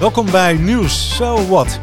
Welkom 0.00 0.30
bij 0.30 0.54
Nieuws 0.54 1.16
So 1.16 1.46
What. 1.46 1.80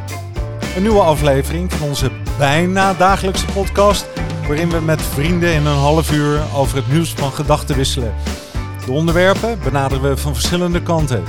Een 0.75 0.81
nieuwe 0.81 1.01
aflevering 1.01 1.73
van 1.73 1.87
onze 1.87 2.11
bijna 2.37 2.93
dagelijkse 2.93 3.45
podcast, 3.45 4.05
waarin 4.47 4.69
we 4.69 4.79
met 4.79 5.01
vrienden 5.01 5.53
in 5.53 5.65
een 5.65 5.77
half 5.77 6.11
uur 6.11 6.41
over 6.55 6.77
het 6.77 6.91
nieuws 6.91 7.13
van 7.13 7.31
gedachten 7.31 7.75
wisselen. 7.75 8.13
De 8.85 8.91
onderwerpen 8.91 9.59
benaderen 9.63 10.09
we 10.09 10.17
van 10.17 10.33
verschillende 10.33 10.83
kanten. 10.83 11.23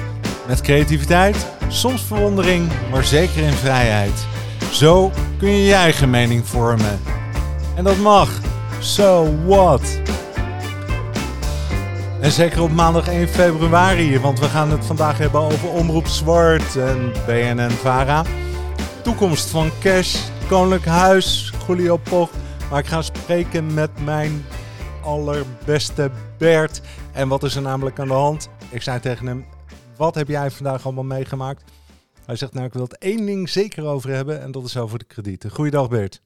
Met 0.46 0.60
creativiteit, 0.60 1.46
soms 1.68 2.02
verwondering, 2.02 2.68
maar 2.90 3.04
zeker 3.04 3.42
in 3.42 3.52
vrijheid. 3.52 4.26
Zo 4.72 5.10
kun 5.38 5.50
je 5.50 5.64
je 5.64 5.74
eigen 5.74 6.10
mening 6.10 6.46
vormen. 6.46 7.00
En 7.76 7.84
dat 7.84 7.96
mag. 7.96 8.30
So 8.80 9.34
what? 9.46 10.00
En 12.20 12.30
zeker 12.30 12.62
op 12.62 12.70
maandag 12.70 13.08
1 13.08 13.28
februari, 13.28 14.18
want 14.18 14.38
we 14.38 14.44
gaan 14.44 14.70
het 14.70 14.86
vandaag 14.86 15.18
hebben 15.18 15.40
over 15.40 15.68
Omroep 15.68 16.06
Zwart 16.06 16.76
en 16.76 17.12
BNN-Vara. 17.26 18.24
Toekomst 19.02 19.50
van 19.50 19.70
Cash, 19.80 20.30
Koninklijk 20.48 20.84
Huis, 20.84 21.52
Julio 21.66 21.96
Poch. 21.96 22.30
Maar 22.70 22.78
ik 22.78 22.86
ga 22.86 23.02
spreken 23.02 23.74
met 23.74 24.04
mijn 24.04 24.44
allerbeste 25.02 26.10
Bert. 26.38 26.82
En 27.14 27.28
wat 27.28 27.42
is 27.42 27.56
er 27.56 27.62
namelijk 27.62 27.98
aan 27.98 28.08
de 28.08 28.12
hand? 28.12 28.50
Ik 28.70 28.82
zei 28.82 29.00
tegen 29.00 29.26
hem, 29.26 29.46
wat 29.96 30.14
heb 30.14 30.28
jij 30.28 30.50
vandaag 30.50 30.84
allemaal 30.84 31.04
meegemaakt? 31.04 31.72
Hij 32.26 32.36
zegt, 32.36 32.54
nou 32.54 32.66
ik 32.66 32.72
wil 32.72 32.82
het 32.82 32.98
één 32.98 33.26
ding 33.26 33.48
zeker 33.48 33.86
over 33.86 34.10
hebben 34.10 34.42
en 34.42 34.50
dat 34.50 34.64
is 34.64 34.76
over 34.76 34.98
de 34.98 35.04
kredieten. 35.04 35.50
Goeiedag 35.50 35.88
Bert. 35.88 36.22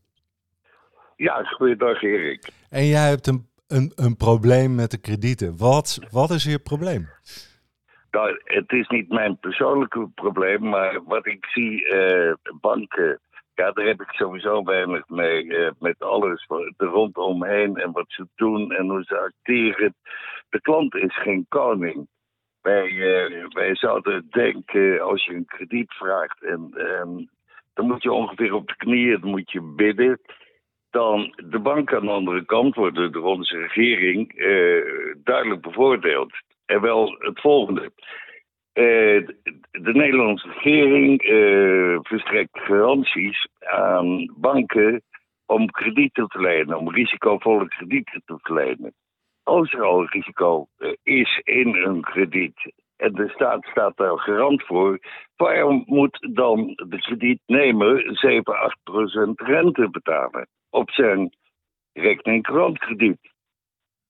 Ja, 1.16 1.42
goeiedag 1.42 2.02
Erik. 2.02 2.50
En 2.70 2.86
jij 2.86 3.09
hebt 3.09 3.27
een 3.27 3.50
een, 3.73 3.93
een 3.95 4.17
probleem 4.17 4.75
met 4.75 4.91
de 4.91 5.01
kredieten. 5.01 5.57
Wat, 5.59 5.99
wat 6.11 6.31
is 6.31 6.45
je 6.45 6.59
probleem? 6.59 7.09
Nou, 8.11 8.41
het 8.45 8.73
is 8.73 8.89
niet 8.89 9.09
mijn 9.09 9.39
persoonlijke 9.39 10.11
probleem, 10.15 10.69
maar 10.69 11.03
wat 11.05 11.27
ik 11.27 11.47
zie, 11.47 11.87
uh, 11.87 12.33
banken, 12.61 13.20
ja, 13.55 13.70
daar 13.70 13.87
heb 13.87 14.01
ik 14.01 14.11
sowieso 14.11 14.62
weinig 14.64 15.09
mee. 15.09 15.45
Uh, 15.45 15.70
met 15.79 15.98
alles 15.98 16.47
er 16.77 16.87
rondomheen 16.87 17.77
en 17.77 17.92
wat 17.92 18.05
ze 18.09 18.27
doen 18.34 18.73
en 18.73 18.89
hoe 18.89 19.03
ze 19.03 19.19
acteren. 19.19 19.95
De 20.48 20.61
klant 20.61 20.95
is 20.95 21.23
geen 21.23 21.47
koning. 21.48 22.09
Wij, 22.61 22.91
uh, 22.91 23.47
wij 23.48 23.77
zouden 23.77 24.27
denken, 24.31 25.01
als 25.01 25.25
je 25.25 25.34
een 25.34 25.47
krediet 25.47 25.92
vraagt, 25.92 26.42
en, 26.42 26.70
en 26.75 27.31
dan 27.75 27.86
moet 27.86 28.03
je 28.03 28.12
ongeveer 28.12 28.55
op 28.55 28.69
de 28.69 28.77
knieën, 28.77 29.20
dan 29.20 29.31
moet 29.31 29.53
je 29.53 29.62
bidden 29.77 30.20
dan 30.93 31.35
de 31.37 31.59
bank 31.59 31.95
aan 31.95 32.05
de 32.05 32.11
andere 32.11 32.45
kant 32.45 32.75
worden 32.75 33.12
door 33.12 33.25
onze 33.25 33.59
regering 33.59 34.39
uh, 34.39 35.15
duidelijk 35.25 35.61
bevoordeeld. 35.61 36.33
En 36.67 36.81
wel 36.81 37.17
het 37.19 37.41
volgende. 37.41 37.91
Uh, 38.75 39.27
de 39.70 39.93
Nederlandse 39.93 40.48
regering 40.48 41.23
uh, 41.23 41.98
verstrekt 42.03 42.59
garanties 42.59 43.48
aan 43.61 44.33
banken 44.37 45.03
om 45.47 45.70
kredieten 45.70 46.27
te 46.27 46.39
verlenen, 46.39 46.79
om 46.79 46.91
risicovolle 46.91 47.69
kredieten 47.69 48.23
te 48.25 48.39
verlenen. 48.43 48.95
Als 49.43 49.73
er 49.73 49.83
al 49.83 50.07
risico 50.07 50.67
is 51.03 51.41
in 51.45 51.75
een 51.75 52.01
krediet 52.01 52.73
en 52.97 53.13
de 53.13 53.29
staat 53.29 53.65
staat 53.70 53.97
daar 53.97 54.19
garant 54.19 54.63
voor, 54.63 54.98
waarom 55.37 55.83
moet 55.87 56.29
dan 56.35 56.67
de 56.89 56.98
kredietnemer 56.98 58.17
7, 58.17 58.61
8 58.61 58.79
procent 58.83 59.41
rente 59.41 59.91
betalen? 59.91 60.48
Op 60.73 60.91
zijn 60.91 61.33
rekening 61.92 62.42
krediet. 62.78 63.31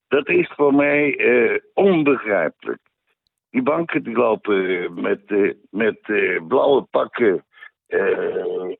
Dat 0.07 0.29
is 0.29 0.51
voor 0.55 0.73
mij 0.73 1.17
uh, 1.17 1.59
onbegrijpelijk. 1.73 2.81
Die 3.49 3.61
banken 3.61 4.03
die 4.03 4.15
lopen 4.15 4.93
met, 5.01 5.21
uh, 5.27 5.53
met 5.69 5.99
blauwe 6.47 6.81
pakken 6.81 7.45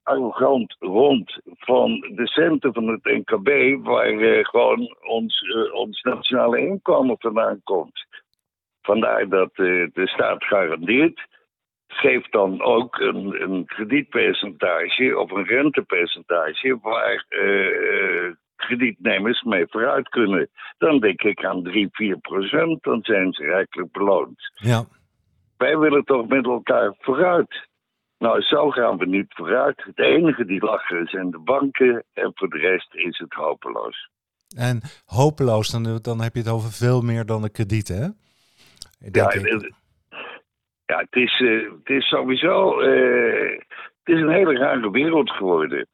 arrogant 0.04 0.76
rond 0.80 1.40
van 1.46 2.00
de 2.16 2.28
centen 2.28 2.74
van 2.74 2.88
het 2.88 3.04
NKB, 3.04 3.80
waar 3.86 4.46
gewoon 4.46 4.98
ons, 5.02 5.44
ons 5.74 6.02
nationale 6.02 6.60
inkomen 6.60 7.16
vandaan 7.20 7.62
komt. 7.64 8.06
Vandaar 8.82 9.30
dat 9.30 9.56
de 9.56 10.02
staat 10.06 10.44
garandeert 10.44 11.28
geeft 12.04 12.32
dan 12.32 12.62
ook 12.62 13.00
een, 13.00 13.42
een 13.42 13.66
kredietpercentage 13.66 15.18
of 15.20 15.32
een 15.32 15.46
rentepercentage 15.46 16.78
waar 16.82 17.26
uh, 17.30 18.34
kredietnemers 18.56 19.42
mee 19.42 19.66
vooruit 19.70 20.10
kunnen. 20.10 20.50
Dan 20.78 21.00
denk 21.00 21.22
ik 21.22 21.46
aan 21.46 21.64
3, 21.64 21.88
4 21.92 22.18
procent, 22.18 22.84
dan 22.84 23.00
zijn 23.02 23.34
ze 23.34 23.44
rijkelijk 23.44 23.92
beloond. 23.92 24.52
Ja. 24.54 24.86
Wij 25.58 25.78
willen 25.78 26.04
toch 26.04 26.28
met 26.28 26.46
elkaar 26.46 26.96
vooruit. 27.00 27.68
Nou, 28.18 28.42
zo 28.42 28.70
gaan 28.70 28.98
we 28.98 29.06
niet 29.06 29.34
vooruit. 29.36 29.84
Het 29.84 30.00
enige 30.00 30.46
die 30.46 30.66
lachen 30.66 31.08
zijn 31.08 31.30
de 31.32 31.40
banken 31.40 32.04
en 32.14 32.32
voor 32.36 32.50
de 32.50 32.58
rest 32.58 32.94
is 32.94 33.18
het 33.18 33.34
hopeloos. 33.34 34.10
En 34.58 34.82
hopeloos, 35.06 35.70
dan, 35.70 36.00
dan 36.02 36.22
heb 36.22 36.34
je 36.34 36.40
het 36.40 36.50
over 36.50 36.72
veel 36.72 37.02
meer 37.02 37.26
dan 37.26 37.42
de 37.42 37.50
kredieten, 37.50 37.96
hè? 37.96 38.08
ja, 39.12 39.28
ja, 40.86 40.98
het 40.98 41.16
is, 41.16 41.40
uh, 41.40 41.72
het 41.72 41.90
is 41.90 42.08
sowieso 42.08 42.82
uh, 42.82 43.60
het 44.04 44.16
is 44.16 44.22
een 44.22 44.30
hele 44.30 44.58
rare 44.58 44.92
wereld 44.92 45.32
geworden. 45.32 45.88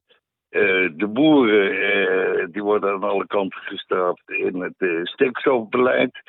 Uh, 0.50 0.89
de 0.95 1.07
boeren 1.07 2.51
die 2.51 2.63
worden 2.63 2.94
aan 2.94 3.03
alle 3.03 3.27
kanten 3.27 3.61
gestraft 3.61 4.29
in 4.29 4.61
het 4.61 5.07
stikstofbeleid. 5.07 6.22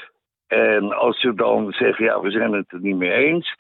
En 0.47 0.93
als 0.93 1.21
ze 1.21 1.35
dan 1.35 1.73
zeggen, 1.73 2.05
ja, 2.05 2.21
we 2.21 2.31
zijn 2.31 2.53
het 2.53 2.73
er 2.73 2.81
niet 2.81 2.97
mee 2.97 3.13
eens, 3.13 3.57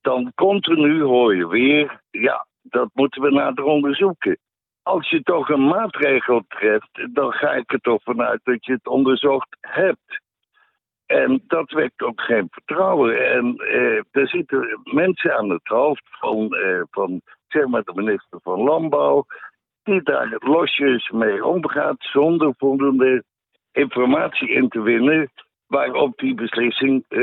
dan 0.00 0.32
continu 0.34 1.02
hoor 1.02 1.36
je 1.36 1.48
weer, 1.48 2.00
ja, 2.10 2.46
dat 2.62 2.88
moeten 2.94 3.22
we 3.22 3.30
nader 3.30 3.64
onderzoeken. 3.64 4.38
Als 4.82 5.10
je 5.10 5.22
toch 5.22 5.48
een 5.48 5.66
maatregel 5.66 6.44
treft, 6.48 7.08
dan 7.12 7.32
ga 7.32 7.52
ik 7.52 7.72
er 7.72 7.80
toch 7.80 8.02
vanuit 8.02 8.40
dat 8.42 8.64
je 8.64 8.72
het 8.72 8.86
onderzocht 8.86 9.56
hebt. 9.60 10.20
En 11.10 11.42
dat 11.46 11.70
wekt 11.70 12.02
ook 12.02 12.20
geen 12.20 12.48
vertrouwen. 12.50 13.32
En 13.32 13.56
eh, 13.56 14.20
er 14.22 14.28
zitten 14.28 14.80
mensen 14.84 15.36
aan 15.36 15.50
het 15.50 15.66
hoofd 15.66 16.02
van, 16.04 16.54
eh, 16.54 16.82
van 16.90 17.20
zeg 17.48 17.66
maar 17.66 17.82
de 17.82 17.92
minister 17.94 18.38
van 18.42 18.60
Landbouw, 18.60 19.26
die 19.82 20.02
daar 20.02 20.36
losjes 20.38 21.10
mee 21.10 21.44
omgaat 21.44 21.96
zonder 21.98 22.54
voldoende 22.56 23.24
informatie 23.72 24.50
in 24.50 24.68
te 24.68 24.80
winnen 24.80 25.30
waarop 25.66 26.18
die 26.18 26.34
beslissing 26.34 27.04
eh, 27.08 27.18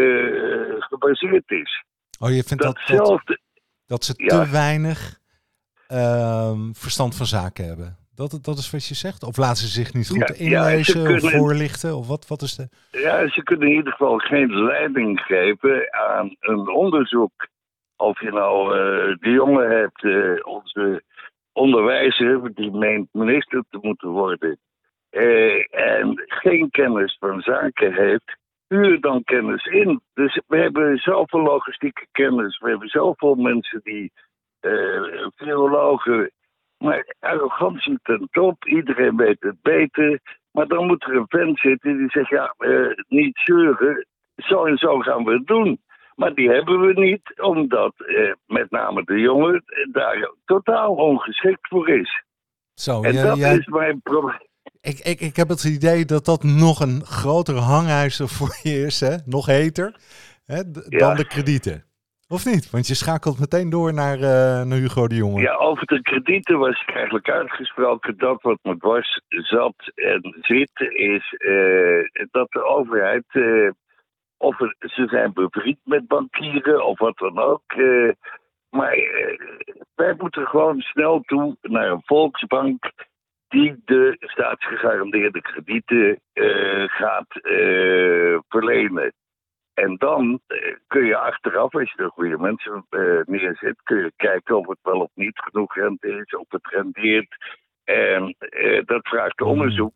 gebaseerd 0.80 1.52
is. 1.52 1.84
Oh, 2.20 2.30
je 2.30 2.44
vindt 2.44 2.64
dat, 2.64 2.80
dat, 2.86 3.38
dat, 3.86 4.04
ze 4.04 4.16
te 4.16 4.50
weinig 4.52 5.20
ehm, 5.88 6.72
verstand 6.74 7.16
van 7.16 7.26
zaken 7.26 7.66
hebben? 7.66 7.98
Dat, 8.18 8.40
dat 8.42 8.58
is 8.58 8.72
wat 8.72 8.88
je 8.88 8.96
zegt? 8.96 9.24
Of 9.24 9.38
laten 9.38 9.64
ze 9.64 9.68
zich 9.68 9.94
niet 9.94 10.10
goed 10.10 10.30
inlezen 10.30 11.16
of 11.16 11.32
voorlichten? 11.32 11.96
Of 11.96 12.08
wat, 12.08 12.28
wat 12.28 12.42
is 12.42 12.56
de... 12.56 12.68
Ja, 12.92 13.28
ze 13.30 13.44
kunnen 13.44 13.68
in 13.68 13.76
ieder 13.76 13.92
geval 13.92 14.18
geen 14.18 14.64
leiding 14.64 15.20
geven 15.20 15.94
aan 15.94 16.36
een 16.40 16.68
onderzoek. 16.70 17.48
Of 17.96 18.22
je 18.22 18.32
nou 18.32 18.66
uh, 18.68 19.16
de 19.20 19.30
jongen 19.30 19.70
hebt, 19.70 20.04
uh, 20.04 20.46
onze 20.46 21.04
onderwijzer, 21.52 22.54
die 22.54 22.72
meent 22.72 23.08
minister 23.12 23.64
te 23.70 23.78
moeten 23.82 24.10
worden. 24.10 24.60
Uh, 25.12 25.76
en 25.96 26.24
geen 26.26 26.70
kennis 26.70 27.16
van 27.20 27.42
zaken 27.42 27.94
heeft, 27.94 28.38
huur 28.68 29.02
dan 29.02 29.24
kennis 29.24 29.66
in. 29.66 30.02
Dus 30.14 30.42
we 30.48 30.58
hebben 30.58 30.98
zoveel 30.98 31.42
logistieke 31.42 32.08
kennis, 32.12 32.58
we 32.58 32.70
hebben 32.70 32.88
zoveel 32.88 33.36
mensen 33.36 33.80
die 33.84 34.12
filologen 35.36 36.32
maar 36.78 37.16
arrogantie 37.20 38.00
ten 38.04 38.28
top, 38.32 38.66
iedereen 38.66 39.16
weet 39.16 39.38
het 39.40 39.62
beter. 39.62 40.20
Maar 40.52 40.68
dan 40.68 40.88
moet 40.88 41.04
er 41.04 41.16
een 41.16 41.26
vent 41.28 41.60
zitten 41.60 41.98
die 41.98 42.10
zegt, 42.10 42.30
ja, 42.30 42.56
uh, 42.58 42.94
niet 43.08 43.38
zeuren, 43.44 44.08
zo 44.36 44.66
en 44.66 44.78
zo 44.78 45.00
gaan 45.00 45.24
we 45.24 45.34
het 45.34 45.48
doen. 45.48 45.80
Maar 46.16 46.34
die 46.34 46.50
hebben 46.50 46.80
we 46.80 46.94
niet, 46.94 47.42
omdat 47.42 47.94
uh, 47.98 48.34
met 48.46 48.72
name 48.72 49.04
de 49.04 49.20
jongen 49.20 49.64
daar 49.92 50.32
totaal 50.46 50.96
ongeschikt 50.96 51.68
voor 51.68 51.90
is. 51.90 52.24
Zo, 52.74 53.02
en 53.02 53.16
dat 53.16 53.38
is 53.38 53.68
mijn 53.68 54.02
probleem. 54.02 54.46
Ik, 54.82 55.00
ik, 55.00 55.20
ik 55.20 55.36
heb 55.36 55.50
het 55.50 55.64
idee 55.64 56.06
dat 56.06 56.26
dat 56.26 56.44
nog 56.44 56.80
een 56.80 57.06
grotere 57.06 57.60
hangijzer 57.60 58.28
voor 58.28 58.58
je 58.64 58.86
is, 58.86 59.00
hè? 59.00 59.16
nog 59.26 59.46
heter, 59.46 59.96
hè? 60.46 60.72
dan 60.72 61.16
de 61.16 61.28
kredieten. 61.28 61.86
Of 62.30 62.46
niet? 62.46 62.70
Want 62.70 62.88
je 62.88 62.96
schakelt 62.96 63.40
meteen 63.40 63.70
door 63.70 63.94
naar, 63.94 64.18
uh, 64.18 64.64
naar 64.64 64.78
Hugo 64.78 65.08
de 65.08 65.16
Jonge. 65.16 65.42
Ja, 65.42 65.56
over 65.56 65.86
de 65.86 66.02
kredieten 66.02 66.58
was 66.58 66.82
ik 66.82 66.96
eigenlijk 66.96 67.30
uitgesproken. 67.30 68.18
Dat 68.18 68.42
wat 68.42 68.60
me 68.62 68.78
dwars 68.78 69.22
zat 69.28 69.92
en 69.96 70.36
zit, 70.42 70.72
is 70.90 71.36
uh, 71.38 72.26
dat 72.32 72.52
de 72.52 72.64
overheid. 72.64 73.26
Uh, 73.32 73.72
of 74.38 74.58
ze 74.80 75.08
zijn 75.08 75.34
bevriend 75.34 75.80
met 75.84 76.08
bankieren 76.08 76.86
of 76.86 77.00
wat 77.00 77.18
dan 77.18 77.40
ook. 77.40 77.76
maar 78.70 78.96
wij 79.96 80.14
moeten 80.18 80.48
gewoon 80.48 80.82
snel 80.82 81.22
toe 81.22 81.58
naar 81.62 81.90
een 81.90 82.02
volksbank 82.06 82.92
die 83.48 83.82
de 83.86 84.16
staatsgegarandeerde 84.20 85.42
kredieten 85.42 86.20
gaat 86.88 87.40
verlenen. 88.48 89.14
En 89.84 89.96
dan 89.98 90.40
eh, 90.48 90.76
kun 90.88 91.06
je 91.06 91.18
achteraf, 91.18 91.74
als 91.74 91.92
je 91.92 92.04
de 92.04 92.10
goede 92.10 92.38
mensen 92.38 92.86
uh, 92.90 93.22
neerzet, 93.26 93.82
kun 93.84 93.98
je 93.98 94.12
kijken 94.16 94.58
of 94.58 94.68
het 94.68 94.78
wel 94.82 95.00
of 95.00 95.10
niet 95.14 95.40
genoeg 95.40 95.76
rente 95.76 96.08
is, 96.08 96.36
of 96.36 96.46
het 96.50 96.68
rendeert. 96.68 97.36
En 97.84 98.36
uh, 98.40 98.82
dat 98.86 99.08
vraagt 99.08 99.40
Hmm. 99.40 99.48
onderzoek. 99.48 99.94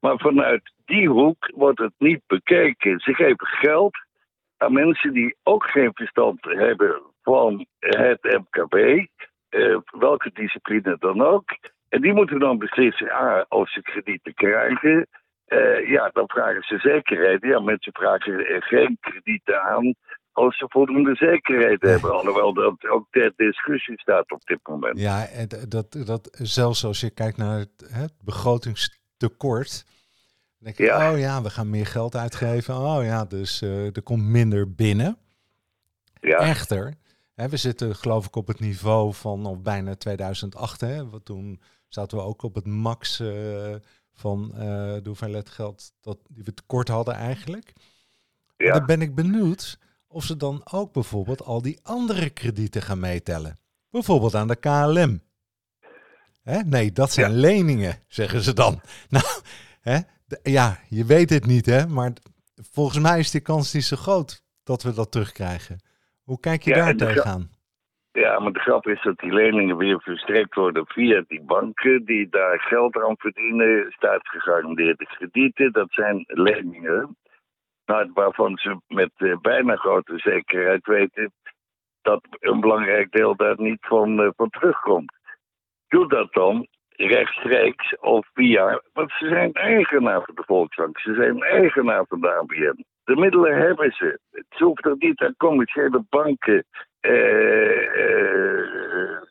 Maar 0.00 0.18
vanuit 0.18 0.72
die 0.84 1.08
hoek 1.08 1.50
wordt 1.54 1.78
het 1.78 1.92
niet 1.98 2.20
bekeken. 2.26 2.98
Ze 2.98 3.14
geven 3.14 3.46
geld 3.46 3.96
aan 4.56 4.72
mensen 4.72 5.12
die 5.12 5.36
ook 5.42 5.64
geen 5.64 5.90
verstand 5.94 6.44
hebben 6.44 7.02
van 7.22 7.66
het 7.78 8.22
MKB, 8.22 9.06
welke 9.98 10.30
discipline 10.32 10.96
dan 10.98 11.22
ook. 11.22 11.56
En 11.88 12.00
die 12.00 12.12
moeten 12.12 12.38
dan 12.38 12.58
beslissen 12.58 13.10
ah, 13.10 13.44
of 13.48 13.70
ze 13.70 13.82
kredieten 13.82 14.34
krijgen. 14.34 15.06
Uh, 15.48 15.88
ja, 15.90 16.10
dan 16.12 16.28
vragen 16.28 16.62
ze 16.62 16.78
zekerheid. 16.78 17.42
Ja, 17.42 17.60
mensen 17.60 17.92
vragen 17.92 18.62
geen 18.62 18.96
kredieten 19.00 19.62
aan 19.62 19.94
als 20.38 20.56
ze 20.56 20.66
voldoende 20.68 21.14
zekerheid 21.14 21.82
hebben. 21.92 22.12
Alhoewel 22.12 22.54
dat 22.54 22.88
ook 22.88 23.06
ter 23.10 23.32
discussie 23.36 24.00
staat 24.00 24.30
op 24.32 24.44
dit 24.44 24.58
moment. 24.62 24.98
Ja, 24.98 25.26
en 25.26 25.48
dat, 25.68 25.92
dat 26.06 26.28
zelfs 26.32 26.84
als 26.84 27.00
je 27.00 27.10
kijkt 27.10 27.36
naar 27.36 27.64
het, 27.92 28.12
begrotingstekort. 28.24 29.84
Dan 29.86 30.58
denk 30.58 30.76
je, 30.76 30.84
ja. 30.84 31.12
oh 31.12 31.18
ja, 31.18 31.42
we 31.42 31.50
gaan 31.50 31.70
meer 31.70 31.86
geld 31.86 32.16
uitgeven. 32.16 32.74
Oh 32.74 33.04
ja, 33.04 33.24
dus 33.24 33.62
uh, 33.62 33.96
er 33.96 34.02
komt 34.02 34.22
minder 34.22 34.74
binnen. 34.74 35.18
Ja. 36.20 36.38
Echter, 36.38 36.94
hè, 37.34 37.48
we 37.48 37.56
zitten 37.56 37.94
geloof 37.94 38.26
ik 38.26 38.36
op 38.36 38.46
het 38.46 38.60
niveau 38.60 39.14
van 39.14 39.46
of 39.46 39.62
bijna 39.62 39.94
2008. 39.94 40.80
Hè, 40.80 41.08
want 41.08 41.24
toen 41.24 41.60
zaten 41.88 42.18
we 42.18 42.24
ook 42.24 42.42
op 42.42 42.54
het 42.54 42.66
max... 42.66 43.20
Uh, 43.20 43.74
van 44.18 44.50
uh, 44.54 44.60
de 44.60 45.02
hoeveelheid 45.04 45.48
geld 45.48 45.92
dat 46.00 46.18
die 46.28 46.44
we 46.44 46.54
tekort 46.54 46.88
hadden 46.88 47.14
eigenlijk. 47.14 47.72
Ja. 48.56 48.72
Dan 48.72 48.86
ben 48.86 49.02
ik 49.02 49.14
benieuwd 49.14 49.78
of 50.06 50.24
ze 50.24 50.36
dan 50.36 50.60
ook 50.70 50.92
bijvoorbeeld 50.92 51.44
al 51.44 51.62
die 51.62 51.78
andere 51.82 52.30
kredieten 52.30 52.82
gaan 52.82 53.00
meetellen. 53.00 53.58
Bijvoorbeeld 53.90 54.34
aan 54.34 54.48
de 54.48 54.56
KLM. 54.56 55.22
Hè? 56.42 56.60
Nee, 56.60 56.92
dat 56.92 57.12
zijn 57.12 57.30
ja. 57.30 57.36
leningen, 57.36 58.02
zeggen 58.08 58.42
ze 58.42 58.52
dan. 58.52 58.80
Nou, 59.08 59.24
hè? 59.80 59.98
De, 60.24 60.40
ja, 60.42 60.80
je 60.88 61.04
weet 61.04 61.30
het 61.30 61.46
niet, 61.46 61.66
hè? 61.66 61.86
maar 61.86 62.12
volgens 62.54 62.98
mij 62.98 63.18
is 63.18 63.30
die 63.30 63.40
kans 63.40 63.72
niet 63.72 63.84
zo 63.84 63.96
groot 63.96 64.42
dat 64.62 64.82
we 64.82 64.92
dat 64.92 65.10
terugkrijgen. 65.10 65.80
Hoe 66.22 66.40
kijk 66.40 66.62
je 66.62 66.70
ja, 66.70 66.76
daar 66.76 66.96
tegenaan? 66.96 67.50
Ja, 68.18 68.38
maar 68.38 68.52
de 68.52 68.60
grap 68.60 68.86
is 68.86 69.02
dat 69.02 69.18
die 69.18 69.32
leningen 69.32 69.76
weer 69.76 70.00
verstrekt 70.00 70.54
worden 70.54 70.86
via 70.86 71.24
die 71.28 71.42
banken 71.42 72.04
die 72.04 72.28
daar 72.28 72.60
geld 72.60 72.96
aan 72.96 73.14
verdienen. 73.18 73.92
Staatsgegarandeerde 73.92 75.06
kredieten, 75.06 75.72
dat 75.72 75.86
zijn 75.90 76.24
leningen. 76.26 77.16
Waarvan 78.14 78.56
ze 78.56 78.80
met 78.86 79.10
uh, 79.18 79.36
bijna 79.40 79.76
grote 79.76 80.18
zekerheid 80.18 80.86
weten 80.86 81.32
dat 82.02 82.20
een 82.40 82.60
belangrijk 82.60 83.10
deel 83.10 83.36
daar 83.36 83.60
niet 83.60 83.86
van, 83.86 84.20
uh, 84.20 84.28
van 84.36 84.50
terugkomt. 84.50 85.12
Doe 85.88 86.08
dat 86.08 86.32
dan 86.32 86.66
rechtstreeks 86.88 87.98
of 87.98 88.28
via, 88.34 88.82
want 88.92 89.10
ze 89.10 89.28
zijn 89.28 89.52
eigenaar 89.52 90.22
van 90.24 90.34
de 90.34 90.42
Volksbank, 90.46 90.98
ze 90.98 91.14
zijn 91.14 91.42
eigenaar 91.42 92.04
van 92.08 92.20
de 92.20 92.34
ABN. 92.34 92.84
De 93.04 93.16
middelen 93.16 93.56
hebben 93.56 93.92
ze. 93.92 94.18
Het 94.30 94.58
hoeft 94.58 94.84
er 94.84 94.94
niet 94.98 95.20
aan 95.20 95.36
commerciële 95.36 96.04
banken 96.08 96.64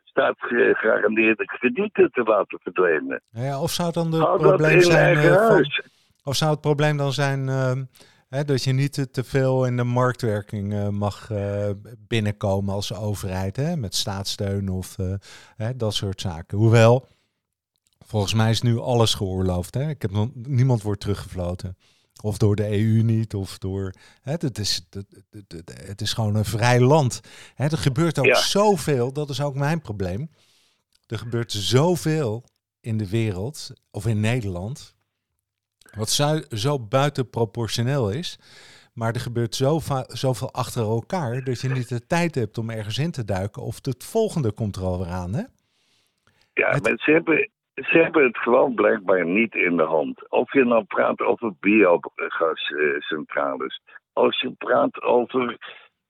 staatsgegarandeerde 0.03 1.45
kredieten 1.45 2.12
te 2.12 2.24
laten 2.24 2.59
verdwijnen. 2.59 3.21
Ja, 3.29 3.62
of 3.62 3.71
zou 3.71 3.91
dan 3.91 4.13
het 4.13 4.38
probleem 4.38 4.81
zijn. 4.81 5.18
Van, 5.18 5.65
of 6.24 6.35
zou 6.35 6.51
het 6.51 6.62
probleem 6.62 6.97
dan 6.97 7.13
zijn 7.13 7.47
hè, 8.29 8.44
dat 8.45 8.63
je 8.63 8.71
niet 8.71 9.13
te, 9.13 9.24
veel 9.24 9.65
in 9.65 9.77
de 9.77 9.83
marktwerking 9.83 10.74
uh, 10.74 10.88
mag 10.88 11.29
binnenkomen 12.07 12.74
als 12.74 12.94
overheid, 12.94 13.56
hè, 13.56 13.75
met 13.75 13.95
staatssteun 13.95 14.69
of 14.69 14.95
hè, 15.56 15.75
dat 15.75 15.94
soort 15.94 16.21
zaken. 16.21 16.57
Hoewel, 16.57 17.07
volgens 18.06 18.33
mij 18.33 18.50
is 18.50 18.62
nu 18.62 18.77
alles 18.77 19.13
geoorloofd. 19.13 19.74
Hè? 19.74 19.89
Ik 19.89 20.01
heb 20.01 20.12
nog, 20.12 20.29
niemand 20.33 20.81
wordt 20.81 21.01
teruggefloten. 21.01 21.77
Of 22.21 22.37
door 22.37 22.55
de 22.55 22.69
EU 22.69 23.01
niet, 23.01 23.33
of 23.33 23.57
door. 23.57 23.93
Het, 24.21 24.59
is, 24.59 24.81
het, 24.89 25.05
het, 25.47 25.71
het 25.85 26.01
is 26.01 26.13
gewoon 26.13 26.35
een 26.35 26.45
vrij 26.45 26.79
land. 26.79 27.21
Hè, 27.55 27.65
er 27.65 27.77
gebeurt 27.77 28.19
ook 28.19 28.25
ja. 28.25 28.35
zoveel, 28.35 29.13
dat 29.13 29.29
is 29.29 29.41
ook 29.41 29.55
mijn 29.55 29.81
probleem. 29.81 30.29
Er 31.07 31.17
gebeurt 31.17 31.51
zoveel 31.51 32.43
in 32.79 32.97
de 32.97 33.09
wereld, 33.09 33.71
of 33.91 34.05
in 34.05 34.19
Nederland, 34.19 34.95
wat 35.95 36.09
zo, 36.09 36.41
zo 36.49 36.79
buitenproportioneel 36.79 38.09
is. 38.09 38.39
Maar 38.93 39.13
er 39.13 39.19
gebeurt 39.19 39.55
zo 39.55 39.81
zoveel 40.07 40.53
achter 40.53 40.81
elkaar 40.81 41.43
dat 41.43 41.61
je 41.61 41.69
niet 41.69 41.89
de 41.89 42.07
tijd 42.07 42.35
hebt 42.35 42.57
om 42.57 42.69
ergens 42.69 42.97
in 42.97 43.11
te 43.11 43.25
duiken. 43.25 43.61
Of 43.61 43.79
het 43.81 44.03
volgende 44.03 44.51
komt 44.51 44.75
er 44.75 44.83
alweer 44.83 45.07
aan. 45.07 45.33
Hè? 45.33 45.43
Ja, 46.53 46.69
het... 46.69 46.83
mensen 46.83 47.13
hebben, 47.13 47.49
ze 47.85 47.97
hebben 47.97 48.24
het 48.24 48.38
gewoon 48.38 48.74
blijkbaar 48.74 49.25
niet 49.25 49.56
in 49.56 49.77
de 49.77 49.83
hand. 49.83 50.29
Of 50.29 50.53
je 50.53 50.65
nou 50.65 50.83
praat 50.83 51.21
over 51.21 51.53
biogascentrales, 51.59 53.81
als 54.13 54.39
je 54.39 54.51
praat 54.51 55.01
over, 55.01 55.57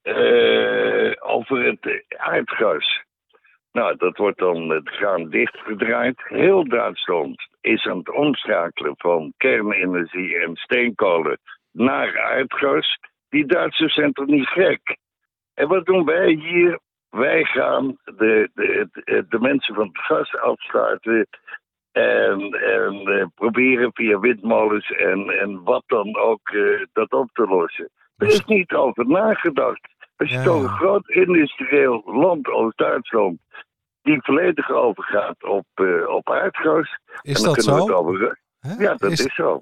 uh, 0.04 1.14
over 1.18 1.64
het 1.64 2.06
aardgas. 2.18 3.06
Nou, 3.72 3.98
dat 3.98 4.18
wordt 4.18 4.40
dan 4.40 4.70
het 4.70 4.90
graan 4.90 5.30
dichtgedraaid. 5.30 6.28
Heel 6.28 6.64
Duitsland 6.64 7.48
is 7.62 7.86
aan 7.86 7.98
het 7.98 8.12
omschakelen 8.12 8.94
van 8.98 9.34
kernenergie 9.38 10.38
en 10.38 10.56
steenkolen 10.56 11.40
naar 11.72 12.22
aardgas. 12.22 13.00
Die 13.30 13.46
Duitsers 13.46 13.94
zijn 13.94 14.14
toch 14.14 14.28
niet 14.28 14.48
gek? 14.48 14.98
En 15.54 15.68
wat 15.68 15.86
doen 15.86 16.06
wij 16.06 16.30
hier? 16.30 16.80
Wij 17.10 17.44
gaan 17.44 17.98
de, 18.04 18.50
de, 18.54 18.88
de, 18.92 19.26
de 19.30 19.40
mensen 19.40 19.76
van 19.76 19.88
het 19.88 19.98
gas 19.98 20.36
afsluiten. 20.36 21.28
En, 21.92 22.40
en 22.52 23.10
uh, 23.10 23.26
proberen 23.36 23.90
via 23.94 24.20
windmolens 24.20 24.92
en, 24.92 25.30
en 25.30 25.64
wat 25.64 25.84
dan 25.86 26.18
ook 26.18 26.50
uh, 26.50 26.86
dat 26.94 27.12
op 27.12 27.30
te 27.34 27.48
lossen. 27.48 27.90
Er 28.18 28.28
is 28.28 28.46
niet 28.46 28.74
over 28.74 29.08
nagedacht. 29.08 29.88
Als 30.16 30.30
je 30.30 30.36
ja. 30.36 30.44
toch 30.44 30.64
een 30.64 30.70
groot 30.70 31.10
industrieel 31.10 32.02
land 32.06 32.48
als 32.48 32.76
Duitsland, 32.76 33.40
die 34.02 34.22
volledig 34.22 34.72
overgaat 34.72 35.44
op, 35.44 35.66
uh, 35.76 36.10
op 36.10 36.30
aardgas. 36.30 37.00
Is 37.22 37.42
dat 37.42 37.64
zo? 37.64 37.92
Over... 37.94 38.40
Ja, 38.60 38.96
dat 38.96 39.12
is, 39.12 39.26
is 39.26 39.36
zo. 39.36 39.62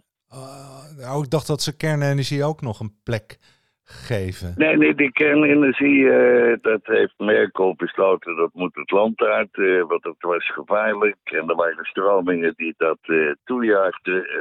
nou, 0.97 1.23
ik 1.23 1.29
dacht 1.29 1.47
dat 1.47 1.61
ze 1.61 1.77
kernenergie 1.77 2.43
ook 2.43 2.61
nog 2.61 2.79
een 2.79 2.99
plek 3.03 3.37
geven. 3.85 4.53
Nee, 4.55 4.77
nee, 4.77 4.95
die 4.95 5.11
kernenergie, 5.11 5.99
uh, 5.99 6.57
dat 6.61 6.79
heeft 6.83 7.13
Merkel 7.17 7.75
besloten, 7.75 8.35
dat 8.35 8.49
moet 8.53 8.75
het 8.75 8.91
land 8.91 9.21
uit, 9.21 9.49
uh, 9.51 9.83
want 9.87 10.03
het 10.03 10.15
was 10.19 10.51
gevaarlijk. 10.51 11.17
En 11.23 11.49
er 11.49 11.55
waren 11.55 11.85
stromingen 11.85 12.53
die 12.55 12.73
dat 12.77 12.97
uh. 13.05 13.31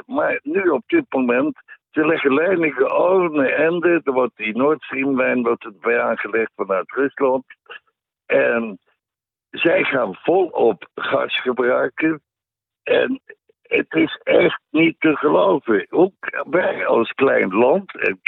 Maar 0.07 0.41
nu 0.43 0.69
op 0.69 0.83
dit 0.87 1.05
moment, 1.09 1.63
ze 1.91 2.07
leggen 2.07 2.35
leidingen 2.35 2.91
over 2.91 3.53
ende. 3.53 4.01
Er 4.05 4.13
wordt 4.13 4.37
die 4.37 4.57
Nord 4.57 4.83
Stream-lijn 4.83 5.43
wordt 5.43 5.65
het 5.65 5.81
bij 5.81 6.01
aangelegd 6.01 6.53
vanuit 6.57 6.93
Rusland. 6.93 7.45
En 8.27 8.79
zij 9.51 9.85
gaan 9.85 10.15
volop 10.15 10.89
gas 10.95 11.41
gebruiken. 11.41 12.23
En 12.83 13.21
het 13.69 13.95
is 13.95 14.21
echt 14.23 14.61
niet 14.71 15.01
te 15.01 15.17
geloven. 15.17 15.87
Ook 15.91 16.15
wij 16.51 16.87
als 16.87 17.11
klein 17.13 17.55
land, 17.55 17.99
en 18.01 18.21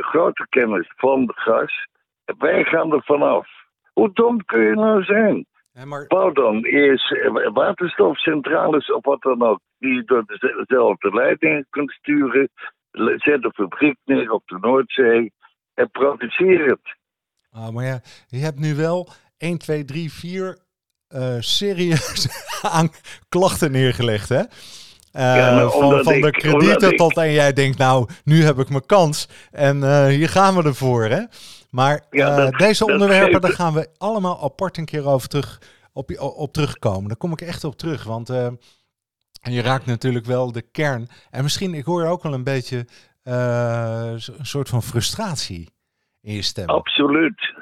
grote 0.00 0.46
kennis 0.48 0.92
van 0.96 1.30
gas, 1.34 1.86
wij 2.38 2.64
gaan 2.64 2.92
er 2.92 3.02
vanaf. 3.04 3.48
Hoe 3.92 4.12
dom 4.12 4.44
kun 4.44 4.60
je 4.60 4.74
nou 4.74 5.02
zijn? 5.04 5.46
Maar... 5.84 6.06
Bouw 6.06 6.32
dan 6.32 6.64
eerst 6.64 7.28
waterstofcentrales 7.52 8.92
of 8.92 9.04
wat 9.04 9.22
dan 9.22 9.42
ook, 9.42 9.60
die 9.78 9.94
je 9.94 10.04
door 10.04 10.24
dezelfde 10.26 11.14
leidingen 11.14 11.66
kunt 11.70 11.90
sturen. 11.90 12.48
Zet 13.16 13.44
een 13.44 13.52
fabriek 13.54 13.96
neer 14.04 14.30
op 14.30 14.42
de 14.46 14.58
Noordzee 14.60 15.32
en 15.74 15.90
produceer 15.90 16.66
het. 16.66 16.96
Ah, 17.50 17.68
maar 17.68 17.84
ja, 17.84 18.00
je 18.26 18.38
hebt 18.38 18.58
nu 18.58 18.74
wel 18.74 19.08
1, 19.38 19.58
2, 19.58 19.84
3, 19.84 20.12
4 20.12 20.58
uh, 21.14 21.36
serieus 21.38 22.28
aan 22.76 22.90
klachten 23.28 23.70
neergelegd, 23.70 24.28
hè? 24.28 24.38
Uh, 24.38 24.42
ja, 25.12 25.68
van, 25.68 26.02
van 26.02 26.20
de 26.20 26.30
kredieten 26.30 26.90
ik... 26.90 26.96
tot 26.96 27.16
en 27.16 27.32
jij 27.32 27.52
denkt, 27.52 27.78
nou, 27.78 28.08
nu 28.24 28.44
heb 28.44 28.58
ik 28.58 28.68
mijn 28.68 28.86
kans. 28.86 29.28
En 29.50 29.76
uh, 29.76 30.06
hier 30.06 30.28
gaan 30.28 30.56
we 30.56 30.62
ervoor, 30.62 31.04
hè? 31.04 31.22
Maar 31.70 32.06
ja, 32.10 32.36
dat, 32.36 32.58
deze 32.58 32.84
onderwerpen, 32.84 33.30
geeft... 33.30 33.42
daar 33.42 33.52
gaan 33.52 33.72
we 33.72 33.88
allemaal 33.98 34.42
apart 34.42 34.76
een 34.76 34.84
keer 34.84 35.06
over 35.06 35.28
terug, 35.28 35.60
op, 35.92 36.10
op 36.18 36.52
terugkomen. 36.52 37.08
Daar 37.08 37.16
kom 37.16 37.32
ik 37.32 37.40
echt 37.40 37.64
op 37.64 37.76
terug, 37.76 38.04
want 38.04 38.28
je 39.40 39.62
raakt 39.62 39.86
natuurlijk 39.86 40.24
wel 40.24 40.52
de 40.52 40.62
kern. 40.62 41.08
En 41.30 41.42
misschien, 41.42 41.74
ik 41.74 41.84
hoor 41.84 42.04
ook 42.04 42.22
wel 42.22 42.32
een 42.32 42.44
beetje 42.44 42.86
een 43.22 44.20
soort 44.42 44.68
van 44.68 44.82
frustratie 44.82 45.68
in 46.20 46.34
je 46.34 46.42
stem. 46.42 46.68
Absoluut. 46.68 47.54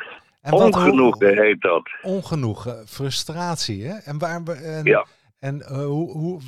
En 0.45 0.53
Ongenoegen 0.53 1.39
heet 1.43 1.61
dat. 1.61 1.91
Ongenoegen, 2.03 2.87
frustratie, 2.87 3.85
hè? 3.87 3.95
En 4.05 4.19
waar... 4.19 4.47
En, 4.47 4.85
ja. 4.85 5.07
En 5.39 5.57
uh, 5.57 5.85
hoe, 5.85 6.11
hoe, 6.11 6.41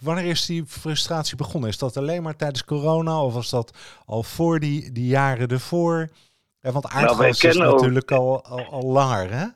wanneer 0.00 0.24
is 0.24 0.46
die 0.46 0.64
frustratie 0.66 1.36
begonnen? 1.36 1.70
Is 1.70 1.78
dat 1.78 1.96
alleen 1.96 2.22
maar 2.22 2.36
tijdens 2.36 2.64
corona 2.64 3.22
of 3.22 3.34
was 3.34 3.50
dat 3.50 4.00
al 4.06 4.22
voor 4.22 4.58
die, 4.58 4.92
die 4.92 5.06
jaren 5.06 5.48
ervoor? 5.48 6.08
want 6.60 6.88
aardgas 6.88 7.44
is 7.44 7.56
natuurlijk 7.56 8.10
al, 8.10 8.44
al, 8.44 8.64
al 8.70 8.82
langer, 8.82 9.30
hè? 9.30 9.46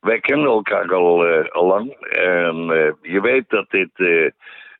Wij 0.00 0.20
kennen 0.20 0.46
elkaar 0.46 0.94
al, 0.94 1.26
al 1.48 1.66
lang. 1.66 1.92
En 2.10 2.56
je 3.02 3.20
weet 3.20 3.48
dat 3.48 3.70
dit 3.70 3.90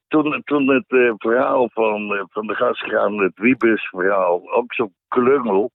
toen, 0.09 0.43
toen 0.45 0.69
het 0.69 1.17
verhaal 1.19 1.69
van, 1.73 2.27
van 2.31 2.47
de 2.47 2.55
gaskraan, 2.55 3.19
het 3.19 3.39
Wiebes-verhaal, 3.39 4.53
ook 4.53 4.75
zo'n 4.75 4.95
klungel, 5.09 5.71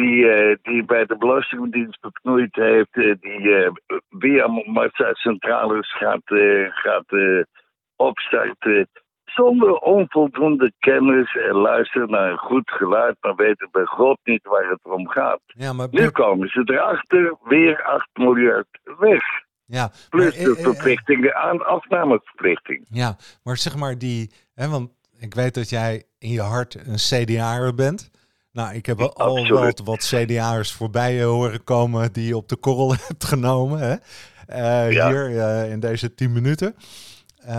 die, 0.00 0.16
uh, 0.24 0.56
die 0.62 0.84
bij 0.84 1.04
de 1.04 1.16
Belastingdienst 1.16 2.00
beknoeid 2.00 2.54
heeft, 2.54 2.94
die 2.94 3.70
via 4.08 4.46
massacentrales 4.64 5.96
gaat, 5.96 6.22
gaat 6.70 7.12
opstarten. 7.96 8.88
Zonder 9.24 9.72
onvoldoende 9.72 10.72
kennis 10.78 11.36
en 11.36 11.54
luisteren 11.54 12.10
naar 12.10 12.30
een 12.30 12.38
goed 12.38 12.70
geluid, 12.70 13.16
maar 13.20 13.34
weten 13.34 13.68
bij 13.70 13.84
God 13.84 14.18
niet 14.24 14.46
waar 14.46 14.70
het 14.70 14.80
om 14.82 15.08
gaat. 15.08 15.40
Ja, 15.46 15.72
maar... 15.72 15.88
Nu 15.90 16.10
komen 16.10 16.48
ze 16.48 16.60
erachter, 16.64 17.36
weer 17.44 17.82
8 17.82 18.08
miljard 18.12 18.66
weg. 18.98 19.24
Ja, 19.64 19.90
Plus 20.08 20.34
de 20.34 20.40
eh, 20.40 20.50
eh, 20.50 20.64
verplichtingen 20.64 21.34
aan 21.34 21.66
afnameverplichting. 21.66 22.86
Ja, 22.90 23.16
maar 23.42 23.56
zeg 23.56 23.76
maar 23.76 23.98
die, 23.98 24.32
hè, 24.54 24.68
want 24.68 24.90
ik 25.18 25.34
weet 25.34 25.54
dat 25.54 25.68
jij 25.68 26.04
in 26.18 26.30
je 26.30 26.40
hart 26.40 26.74
een 26.74 27.24
CDA'er 27.24 27.74
bent. 27.74 28.10
Nou, 28.58 28.74
ik 28.74 28.86
heb 28.86 29.00
al 29.00 29.48
wat, 29.48 29.80
wat 29.84 29.98
CDA'ers 29.98 30.72
voorbij 30.72 31.22
horen 31.22 31.64
komen 31.64 32.12
die 32.12 32.26
je 32.26 32.36
op 32.36 32.48
de 32.48 32.56
korrel 32.56 32.94
hebt 33.08 33.24
genomen. 33.24 33.78
Hè? 33.80 33.96
Uh, 34.88 35.06
Hier 35.06 35.30
in 35.70 35.80
deze 35.80 36.14
tien 36.14 36.32
minuten. 36.32 36.74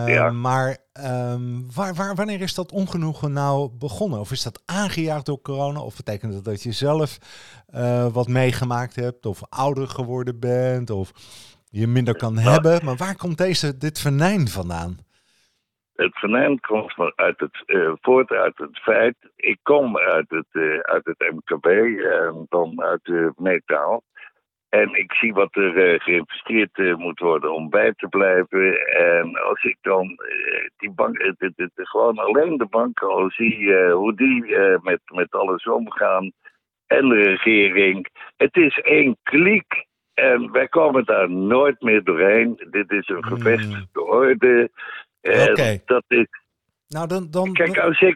ja. 0.05 0.31
Maar 0.31 0.77
um, 1.03 1.67
waar, 1.73 1.95
waar, 1.95 2.15
wanneer 2.15 2.41
is 2.41 2.53
dat 2.53 2.71
ongenoegen 2.71 3.33
nou 3.33 3.69
begonnen? 3.69 4.19
Of 4.19 4.31
is 4.31 4.43
dat 4.43 4.61
aangejaagd 4.65 5.25
door 5.25 5.41
corona? 5.41 5.79
Of 5.79 5.95
betekent 5.95 6.33
dat 6.33 6.45
dat 6.45 6.63
je 6.63 6.71
zelf 6.71 7.17
wat 8.11 8.27
meegemaakt 8.27 8.95
hebt? 8.95 9.25
Of 9.25 9.41
ouder 9.49 9.87
geworden 9.87 10.39
bent? 10.39 10.89
Of 10.89 11.11
je 11.69 11.87
minder 11.87 12.15
kan 12.15 12.37
hebben. 12.37 12.85
Maar 12.85 12.95
waar 12.95 13.15
komt 13.15 13.37
deze, 13.37 13.77
dit 13.77 13.99
venijn 13.99 14.47
vandaan? 14.47 14.97
Het 15.99 16.19
venijn 16.19 16.59
komt 16.59 16.93
uit 17.15 17.39
het, 17.39 17.63
uh, 17.65 17.91
voort 18.01 18.31
uit 18.31 18.57
het 18.57 18.79
feit, 18.79 19.15
ik 19.35 19.59
kom 19.63 19.97
uit 19.97 20.29
het, 20.29 20.45
uh, 20.51 20.79
uit 20.79 21.05
het 21.05 21.31
MKB 21.33 21.65
en 21.65 22.45
dan 22.49 22.81
uit 22.81 22.99
de 23.03 23.33
metaal. 23.35 24.03
En 24.69 24.93
ik 24.93 25.13
zie 25.13 25.33
wat 25.33 25.55
er 25.55 25.93
uh, 25.93 25.99
geïnvesteerd 25.99 26.97
moet 26.97 27.19
worden 27.19 27.53
om 27.53 27.69
bij 27.69 27.93
te 27.93 28.07
blijven. 28.07 28.87
En 28.87 29.43
als 29.43 29.63
ik 29.63 29.77
dan 29.81 30.17
die 30.77 30.91
bank, 30.91 31.35
gewoon 31.75 32.17
alleen 32.17 32.57
de 32.57 32.67
banken 32.69 33.07
al 33.07 33.29
zie 33.29 33.73
hoe 33.91 34.15
die 34.15 34.57
met, 34.81 35.01
met 35.05 35.31
alles 35.31 35.63
omgaan. 35.63 36.31
En 36.87 37.09
de 37.09 37.15
regering. 37.15 38.07
Het 38.37 38.55
is 38.55 38.79
één 38.79 39.17
kliek 39.23 39.87
en 40.13 40.51
wij 40.51 40.67
komen 40.67 41.05
daar 41.05 41.29
nooit 41.29 41.81
meer 41.81 42.03
doorheen. 42.03 42.67
Dit 42.69 42.91
is 42.91 43.07
een 43.07 43.23
hmm. 43.25 43.37
gevestigde 43.37 44.01
orde. 44.01 44.69
Oké. 45.21 45.79
Dat 45.85 46.03
is. 46.07 46.27
Nou, 46.87 47.07
dan, 47.07 47.27
dan, 47.31 47.53
Kijk, 47.53 47.77
als 47.77 48.01
ik, 48.01 48.15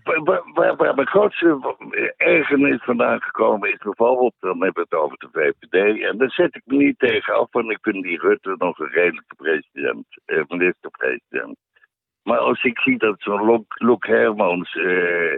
waar, 0.54 0.76
waar, 0.76 0.96
mijn 0.96 1.08
grootste 1.08 1.76
ergernis 2.18 2.84
vandaan 2.84 3.22
gekomen 3.22 3.72
is 3.72 3.78
bijvoorbeeld, 3.78 4.34
dan 4.40 4.64
hebben 4.64 4.88
we 4.90 4.96
het 4.96 5.00
over 5.00 5.18
de 5.18 5.30
VVD. 5.32 6.02
En 6.02 6.18
daar 6.18 6.32
zet 6.32 6.56
ik 6.56 6.62
me 6.66 6.78
niet 6.78 7.00
tegen 7.00 7.34
af, 7.34 7.48
want 7.52 7.72
ik 7.72 7.78
vind 7.82 8.04
die 8.04 8.20
Rutte 8.20 8.56
nog 8.58 8.80
een 8.80 8.92
redelijke 8.92 9.36
president, 9.36 10.06
eh, 10.26 10.44
minister-president. 10.48 11.58
Maar 12.24 12.38
als 12.38 12.64
ik 12.64 12.80
zie 12.80 12.98
dat 12.98 13.16
zo'n 13.18 13.66
Luc 13.74 13.98
Hermans 14.00 14.76
eh, 14.76 15.36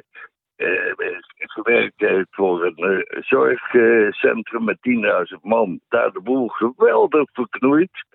eh, 0.56 1.18
gewerkt 1.38 2.00
heeft 2.00 2.28
voor 2.32 2.66
een 2.66 2.78
eh, 2.78 3.22
zorgcentrum 3.24 4.64
met 4.64 4.78
10.000 4.82 5.42
man. 5.42 5.80
Daar 5.90 6.12
de 6.12 6.22
boel 6.22 6.48
geweldig 6.48 7.30
verknoeid. 7.34 8.06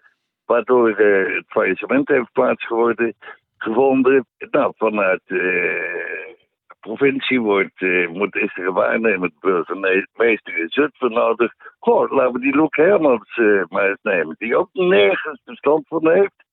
Waardoor 0.44 0.88
eh, 0.88 1.34
het 1.34 1.44
faillissement 1.46 2.08
heeft 2.08 2.32
plaatsgevonden. 2.32 3.14
Gevonden. 3.62 4.26
Nou, 4.50 4.72
vanuit 4.76 5.20
de 5.24 6.36
provincie 6.80 7.40
wordt, 7.40 7.80
moet, 8.08 8.36
is 8.36 8.56
er 8.56 8.66
een 8.66 8.72
waarnemend 8.72 9.40
burgemeester 9.40 10.58
in 10.58 10.68
Zutphen 10.68 11.12
nodig. 11.12 11.52
Goh, 11.78 12.10
laten 12.10 12.32
we 12.32 12.40
die 12.40 12.56
Loek 12.56 12.76
Hermans 12.76 13.36
maar 13.68 13.88
eens 13.88 14.02
nemen. 14.02 14.34
Die 14.38 14.56
ook 14.56 14.68
nergens 14.72 15.40
verstand 15.44 15.86
van 15.86 16.10
heeft. 16.10 16.44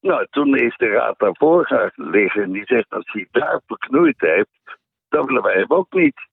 Nou, 0.00 0.26
toen 0.30 0.56
is 0.56 0.76
de 0.76 0.88
raad 0.88 1.18
daarvoor 1.18 1.66
gaan 1.66 1.90
liggen. 1.94 2.42
En 2.42 2.52
die 2.52 2.66
zegt, 2.66 2.90
als 2.90 3.12
hij 3.12 3.28
daar 3.30 3.60
verknoeid 3.66 4.20
heeft 4.20 4.58
dan 5.08 5.26
willen 5.26 5.42
wij 5.42 5.54
hem 5.54 5.70
ook 5.70 5.92
niet 5.92 6.28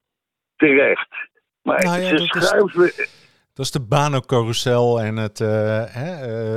terecht. 0.55 1.09
Maar 1.61 1.83
nou 1.83 1.99
ja, 2.01 2.17
ze 2.17 2.25
schuiven... 2.25 2.91
Dat 3.55 3.65
is 3.65 3.71
de 3.71 3.85
banencarousel 3.87 5.01
en 5.01 5.15
het, 5.15 5.39
uh, 5.39 5.47
hè, 5.87 6.11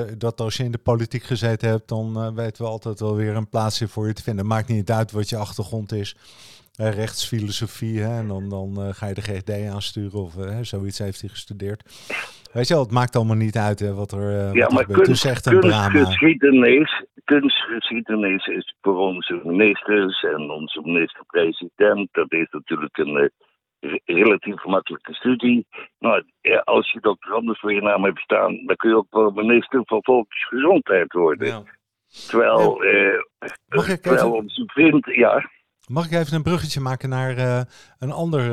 uh, 0.06 0.12
dat 0.18 0.40
als 0.40 0.56
je 0.56 0.64
in 0.64 0.70
de 0.70 0.78
politiek 0.78 1.22
gezeten 1.22 1.68
hebt, 1.68 1.88
dan 1.88 2.14
uh, 2.16 2.28
weten 2.34 2.64
we 2.64 2.70
altijd 2.70 3.00
wel 3.00 3.16
weer 3.16 3.36
een 3.36 3.48
plaatsje 3.48 3.88
voor 3.88 4.06
je 4.06 4.12
te 4.12 4.22
vinden. 4.22 4.46
Maakt 4.46 4.68
niet 4.68 4.90
uit 4.90 5.12
wat 5.12 5.28
je 5.28 5.36
achtergrond 5.36 5.92
is. 5.92 6.16
rechtsfilosofie, 6.76 8.00
hè, 8.00 8.18
en 8.18 8.28
dan, 8.28 8.48
dan 8.48 8.94
ga 8.94 9.06
je 9.06 9.14
de 9.14 9.20
GD 9.20 9.50
aansturen 9.74 10.20
of 10.20 10.34
zoiets 10.62 10.98
heeft 10.98 11.20
hij 11.20 11.30
gestudeerd. 11.30 11.82
Weet 12.52 12.68
je 12.68 12.74
wel, 12.74 12.82
het 12.82 12.92
maakt 12.92 13.16
allemaal 13.16 13.36
niet 13.36 13.56
uit 13.56 13.78
hè, 13.78 13.94
wat 13.94 14.12
er, 14.12 14.56
ja, 14.56 14.64
wat 14.64 14.72
maar 14.72 14.84
Kunst, 14.84 15.00
het 15.00 15.08
is 15.08 15.24
echt 15.24 15.46
een 15.46 15.60
drama. 15.60 16.04
Geschiedenis, 16.04 17.04
kunstgeschiedenis 17.24 18.46
is 18.46 18.74
voor 18.80 18.96
onze 18.96 19.40
ministers 19.44 20.22
en 20.22 20.50
onze 20.50 20.80
minister-president, 20.84 22.08
dat 22.12 22.32
is 22.32 22.46
natuurlijk 22.50 22.96
een 22.96 23.30
relatief 24.04 24.64
makkelijke 24.64 25.14
studie. 25.14 25.66
Nou, 25.98 26.24
als 26.64 26.92
je 26.92 27.16
anders 27.32 27.60
voor 27.60 27.72
je 27.72 27.80
naam 27.80 28.04
hebt 28.04 28.18
staan, 28.18 28.62
dan 28.66 28.76
kun 28.76 28.90
je 28.90 28.96
ook 28.96 29.06
wel 29.10 29.30
minister 29.30 29.80
van 29.84 29.98
Volksgezondheid 30.02 31.12
worden. 31.12 31.46
Ja. 31.46 31.62
Terwijl, 32.28 32.84
uh, 32.84 33.20
Mag 33.68 33.88
ik 33.88 34.02
terwijl 34.02 34.26
even... 34.26 34.38
onze 34.38 34.62
vriend, 34.66 35.06
ja. 35.06 35.50
Mag 35.86 36.06
ik 36.06 36.12
even 36.12 36.36
een 36.36 36.42
bruggetje 36.42 36.80
maken 36.80 37.08
naar 37.08 37.38
uh, 37.38 37.60
een 37.98 38.12
ander 38.12 38.50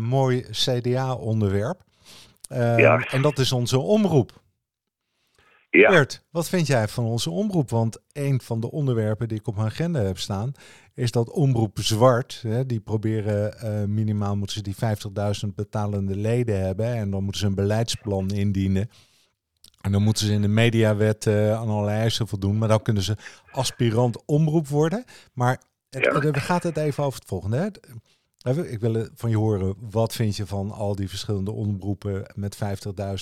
mooi 0.00 0.44
CDA-onderwerp? 0.50 1.80
ja. 2.76 2.98
En 2.98 3.22
dat 3.22 3.38
is 3.38 3.52
onze 3.52 3.78
omroep. 3.78 4.30
Ja. 5.70 5.90
Bert, 5.90 6.24
wat 6.30 6.48
vind 6.48 6.66
jij 6.66 6.88
van 6.88 7.04
onze 7.04 7.30
omroep? 7.30 7.70
Want 7.70 7.98
een 8.12 8.40
van 8.40 8.60
de 8.60 8.70
onderwerpen 8.70 9.28
die 9.28 9.38
ik 9.38 9.46
op 9.46 9.54
mijn 9.54 9.66
agenda 9.66 10.00
heb 10.00 10.18
staan, 10.18 10.52
is 10.94 11.10
dat 11.10 11.30
omroep 11.30 11.78
zwart. 11.80 12.40
Hè, 12.42 12.66
die 12.66 12.80
proberen 12.80 13.54
uh, 13.64 13.84
minimaal 13.84 14.36
moeten 14.36 14.56
ze 14.56 14.62
die 14.62 14.76
50.000 15.48 15.54
betalende 15.54 16.16
leden 16.16 16.60
hebben. 16.60 16.86
En 16.86 17.10
dan 17.10 17.22
moeten 17.22 17.40
ze 17.40 17.46
een 17.46 17.54
beleidsplan 17.54 18.30
indienen. 18.30 18.90
En 19.80 19.92
dan 19.92 20.02
moeten 20.02 20.26
ze 20.26 20.32
in 20.32 20.42
de 20.42 20.48
mediawet 20.48 21.26
uh, 21.26 21.54
aan 21.54 21.68
allerlei 21.68 21.98
eisen 21.98 22.28
voldoen. 22.28 22.58
Maar 22.58 22.68
dan 22.68 22.82
kunnen 22.82 23.02
ze 23.02 23.16
aspirant 23.50 24.24
omroep 24.24 24.68
worden. 24.68 25.04
Maar 25.32 25.62
het, 25.90 26.04
ja. 26.04 26.20
we 26.20 26.40
gaat 26.40 26.62
het 26.62 26.76
even 26.76 27.04
over 27.04 27.18
het 27.18 27.28
volgende. 27.28 27.56
Hè. 27.56 27.70
Ik 28.68 28.80
wil 28.80 29.08
van 29.14 29.30
je 29.30 29.36
horen, 29.36 29.74
wat 29.90 30.12
vind 30.12 30.36
je 30.36 30.46
van 30.46 30.70
al 30.70 30.94
die 30.94 31.08
verschillende 31.08 31.50
omroepen 31.50 32.32
met 32.34 32.56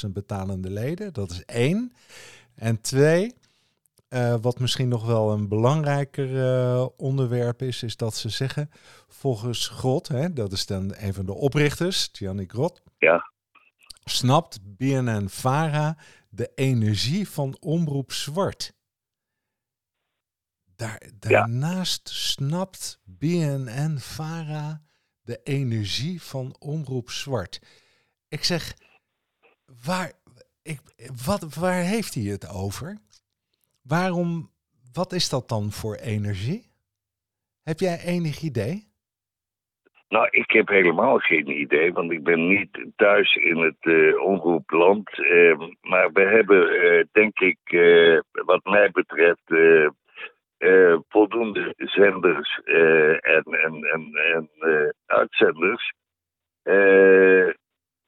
50.000 0.05 0.13
betalende 0.13 0.71
leden? 0.71 1.13
Dat 1.13 1.31
is 1.31 1.45
één. 1.45 1.93
En 2.57 2.81
twee, 2.81 3.35
uh, 4.09 4.35
wat 4.41 4.59
misschien 4.59 4.89
nog 4.89 5.07
wel 5.07 5.33
een 5.33 5.49
belangrijker 5.49 6.31
uh, 6.31 6.87
onderwerp 6.97 7.63
is, 7.63 7.83
is 7.83 7.97
dat 7.97 8.15
ze 8.15 8.29
zeggen, 8.29 8.71
volgens 9.09 9.69
Grot, 9.69 10.09
hè, 10.09 10.33
dat 10.33 10.53
is 10.53 10.67
dan 10.67 10.95
een 10.97 11.15
van 11.15 11.27
de 11.27 11.35
oprichters, 11.35 12.09
Gianni 12.13 12.47
Grot, 12.47 12.83
ja. 12.99 13.31
snapt 14.05 14.59
BNN-Vara 14.63 15.97
de 16.29 16.53
energie 16.55 17.29
van 17.29 17.57
Omroep 17.61 18.13
Zwart. 18.13 18.75
Daar, 20.77 21.03
daarnaast 21.15 22.09
snapt 22.09 23.01
BNN-Vara 23.05 24.83
de 25.23 25.41
energie 25.43 26.23
van 26.23 26.57
Omroep 26.59 27.11
Zwart. 27.11 27.61
Ik 28.29 28.45
zeg, 28.45 28.75
waar, 29.83 30.13
ik, 30.67 30.81
wat, 31.27 31.55
waar 31.55 31.83
heeft 31.83 32.15
hij 32.15 32.23
het 32.23 32.49
over? 32.55 32.99
Waarom, 33.83 34.51
wat 34.93 35.13
is 35.13 35.29
dat 35.29 35.49
dan 35.49 35.71
voor 35.71 35.95
energie? 35.95 36.71
Heb 37.63 37.79
jij 37.79 37.99
enig 38.05 38.41
idee? 38.41 38.95
Nou, 40.09 40.29
ik 40.31 40.51
heb 40.51 40.69
helemaal 40.69 41.19
geen 41.19 41.61
idee, 41.61 41.93
want 41.93 42.13
ik 42.13 42.23
ben 42.23 42.49
niet 42.49 42.87
thuis 42.97 43.35
in 43.35 43.57
het 43.57 43.77
uh, 43.81 44.23
omroepland. 44.23 45.19
Uh, 45.19 45.59
maar 45.81 46.13
we 46.13 46.21
hebben, 46.21 46.85
uh, 46.85 47.05
denk 47.13 47.39
ik, 47.39 47.59
eh, 47.65 48.19
wat 48.31 48.65
mij 48.65 48.91
betreft, 48.91 49.55
voldoende 51.09 51.73
zenders 51.77 52.61
en, 53.21 53.45
en, 53.45 53.85
en, 53.85 54.15
en 54.15 54.51
uitzenders. 55.07 55.93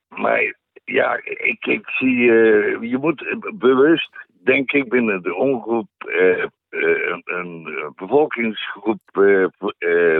maar 0.07 0.58
ja, 0.91 1.19
ik, 1.23 1.65
ik 1.65 1.89
zie, 1.89 2.17
uh, 2.17 2.81
je 2.81 2.97
moet 2.97 3.35
bewust, 3.53 4.17
denk 4.43 4.71
ik, 4.71 4.89
binnen 4.89 5.21
de 5.21 5.35
omroep 5.35 5.89
uh, 6.05 6.45
een, 6.69 7.21
een, 7.25 7.93
bevolkingsgroep 7.95 8.99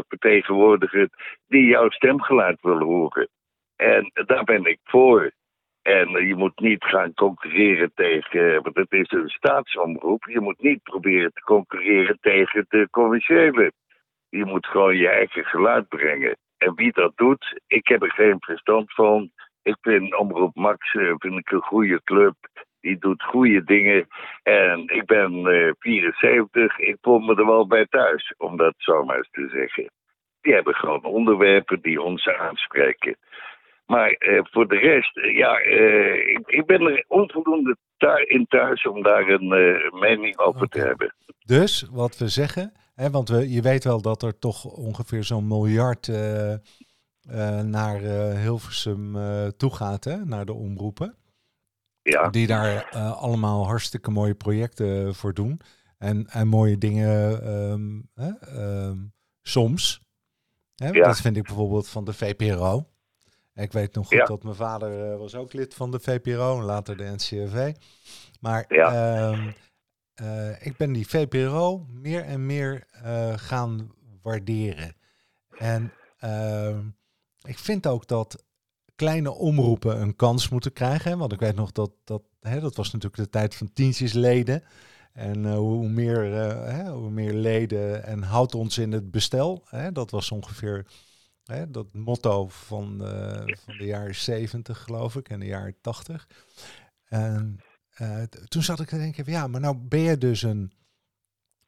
vertegenwoordigen 0.07 1.09
die 1.47 1.65
jouw 1.65 1.89
stemgeluid 1.89 2.61
wil 2.61 2.79
horen. 2.79 3.29
En 3.75 4.11
daar 4.25 4.43
ben 4.43 4.65
ik 4.65 4.79
voor. 4.83 5.31
En 5.81 6.27
je 6.27 6.35
moet 6.35 6.59
niet 6.59 6.83
gaan 6.83 7.13
concurreren 7.13 7.91
tegen, 7.95 8.63
want 8.63 8.75
het 8.75 8.91
is 8.91 9.11
een 9.11 9.29
staatsomroep. 9.29 10.23
Je 10.23 10.39
moet 10.39 10.61
niet 10.61 10.83
proberen 10.83 11.33
te 11.33 11.41
concurreren 11.41 12.17
tegen 12.21 12.65
de 12.69 12.87
commerciële. 12.91 13.71
Je 14.29 14.45
moet 14.45 14.65
gewoon 14.65 14.97
je 14.97 15.09
eigen 15.09 15.45
geluid 15.45 15.87
brengen. 15.87 16.37
En 16.57 16.75
wie 16.75 16.91
dat 16.91 17.11
doet, 17.15 17.59
ik 17.67 17.87
heb 17.87 18.01
er 18.01 18.11
geen 18.11 18.37
verstand 18.39 18.93
van. 18.93 19.31
Ik 19.69 19.77
vind 19.81 20.17
Omroep 20.17 20.55
Max 20.55 20.93
eh, 20.93 21.13
vind 21.17 21.37
ik 21.37 21.51
een 21.51 21.61
goede 21.61 22.01
club. 22.03 22.35
Die 22.81 22.97
doet 22.97 23.23
goede 23.23 23.63
dingen. 23.63 24.07
En 24.43 24.87
ik 24.87 25.05
ben 25.05 25.33
uh, 25.33 25.71
74. 25.79 26.79
Ik 26.79 26.97
voel 27.01 27.19
me 27.19 27.35
er 27.35 27.45
wel 27.45 27.67
bij 27.67 27.85
thuis, 27.85 28.33
om 28.37 28.57
dat 28.57 28.73
zo 28.77 29.03
maar 29.03 29.17
eens 29.17 29.29
te 29.31 29.49
zeggen. 29.51 29.91
Die 30.41 30.53
hebben 30.53 30.75
gewoon 30.75 31.03
onderwerpen 31.03 31.81
die 31.81 32.01
ons 32.01 32.27
aanspreken. 32.27 33.17
Maar 33.85 34.15
uh, 34.19 34.39
voor 34.43 34.67
de 34.67 34.77
rest, 34.77 35.17
uh, 35.17 35.37
ja, 35.37 35.65
uh, 35.65 36.29
ik, 36.29 36.47
ik, 36.47 36.65
ben 36.65 36.81
er 36.81 37.05
onvoldoende 37.07 37.77
in 38.25 38.45
thuis 38.47 38.87
om 38.87 39.03
daar 39.03 39.27
een 39.27 39.47
mening 39.99 40.37
over 40.37 40.63
okay. 40.63 40.81
te 40.81 40.87
hebben. 40.87 41.15
Dus 41.45 41.87
wat 41.91 42.17
we 42.17 42.27
zeggen, 42.27 42.73
hè, 42.95 43.09
want 43.09 43.29
we, 43.29 43.51
je 43.51 43.61
weet 43.61 43.83
wel 43.83 44.01
dat 44.01 44.23
er 44.23 44.39
toch 44.39 44.65
ongeveer 44.65 45.23
zo'n 45.23 45.47
miljard 45.47 46.07
naar 47.63 47.99
Hilversum 48.35 49.13
toe 49.57 49.75
gaat, 49.75 50.03
hè, 50.03 50.25
naar 50.25 50.45
de 50.45 50.53
omroepen. 50.53 51.15
Ja. 52.01 52.29
Die 52.29 52.47
daar 52.47 52.89
allemaal 52.95 53.65
hartstikke 53.65 54.11
mooie 54.11 54.35
projecten 54.35 55.15
voor 55.15 55.33
doen. 55.33 55.61
En, 55.97 56.27
en 56.27 56.47
mooie 56.47 56.77
dingen 56.77 57.47
um, 57.53 58.09
um, 58.55 59.13
soms. 59.41 60.01
Hè, 60.75 60.89
ja. 60.89 61.03
Dat 61.03 61.21
vind 61.21 61.37
ik 61.37 61.43
bijvoorbeeld 61.43 61.87
van 61.87 62.03
de 62.05 62.13
VPRO. 62.13 62.89
Ik 63.53 63.71
weet 63.71 63.95
nog 63.95 64.07
goed 64.07 64.17
ja. 64.17 64.25
dat 64.25 64.43
mijn 64.43 64.55
vader 64.55 65.11
uh, 65.11 65.17
was 65.17 65.35
ook 65.35 65.53
lid 65.53 65.73
van 65.73 65.91
de 65.91 65.99
VPRO 65.99 66.57
en 66.57 66.63
later 66.63 66.97
de 66.97 67.03
NCRV. 67.03 67.73
Maar 68.39 68.65
ja. 68.67 69.31
uh, 69.31 69.47
uh, 70.21 70.65
ik 70.65 70.77
ben 70.77 70.91
die 70.91 71.07
VPRO 71.07 71.85
meer 71.89 72.23
en 72.23 72.45
meer 72.45 72.83
gaan 73.35 73.91
waarderen. 74.21 74.95
En 75.57 75.93
ehm, 76.19 76.87
ik 77.49 77.57
vind 77.57 77.87
ook 77.87 78.07
dat 78.07 78.43
kleine 78.95 79.31
omroepen 79.31 80.01
een 80.01 80.15
kans 80.15 80.49
moeten 80.49 80.73
krijgen. 80.73 81.17
Want 81.17 81.31
ik 81.31 81.39
weet 81.39 81.55
nog 81.55 81.71
dat 81.71 81.91
dat, 82.03 82.21
hè, 82.39 82.59
dat 82.59 82.75
was 82.75 82.91
natuurlijk 82.91 83.23
de 83.23 83.29
tijd 83.29 83.55
van 83.55 83.73
tientjesleden. 83.73 84.63
En 85.13 85.53
hoe, 85.53 85.89
meer, 85.89 86.23
hè, 86.23 86.91
hoe 86.91 87.09
meer 87.09 87.33
leden 87.33 88.03
en 88.03 88.21
houdt 88.23 88.55
ons 88.55 88.77
in 88.77 88.91
het 88.91 89.11
bestel. 89.11 89.63
Hè, 89.65 89.91
dat 89.91 90.11
was 90.11 90.31
ongeveer 90.31 90.85
Hè, 91.43 91.71
dat 91.71 91.93
motto 91.93 92.47
van, 92.47 93.01
uh, 93.01 93.55
van 93.57 93.77
de 93.77 93.85
jaren 93.85 94.15
70, 94.15 94.81
geloof 94.83 95.15
ik, 95.15 95.29
en 95.29 95.39
de 95.39 95.45
jaren 95.45 95.75
80. 95.81 96.27
En 97.05 97.59
toen 98.47 98.63
zat 98.63 98.79
ik 98.79 98.87
te 98.87 98.97
denken, 98.97 99.31
ja, 99.31 99.47
maar 99.47 99.61
nou 99.61 99.77
ben 99.77 99.99
je 99.99 100.17
dus 100.17 100.41
een, 100.41 100.71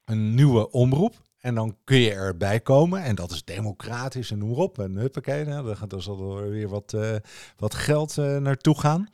een 0.06 0.34
nieuwe 0.36 0.72
omroep. 0.72 1.22
En 1.42 1.56
dan 1.56 1.78
kun 1.84 1.98
je 1.98 2.14
erbij 2.14 2.60
komen. 2.60 3.04
En 3.04 3.16
dat 3.16 3.32
is 3.32 3.44
democratisch 3.44 4.32
en 4.32 4.38
noem 4.38 4.54
op. 4.54 4.80
En 4.80 4.96
huppakee, 4.96 5.46
nou, 5.46 5.66
dan 5.66 5.78
gaat 5.78 5.94
er 5.94 6.02
zal 6.02 6.38
er 6.38 6.50
weer 6.50 6.68
wat, 6.68 6.94
uh, 6.96 7.16
wat 7.58 7.76
geld 7.76 8.16
naartoe 8.16 8.80
gaan. 8.80 9.08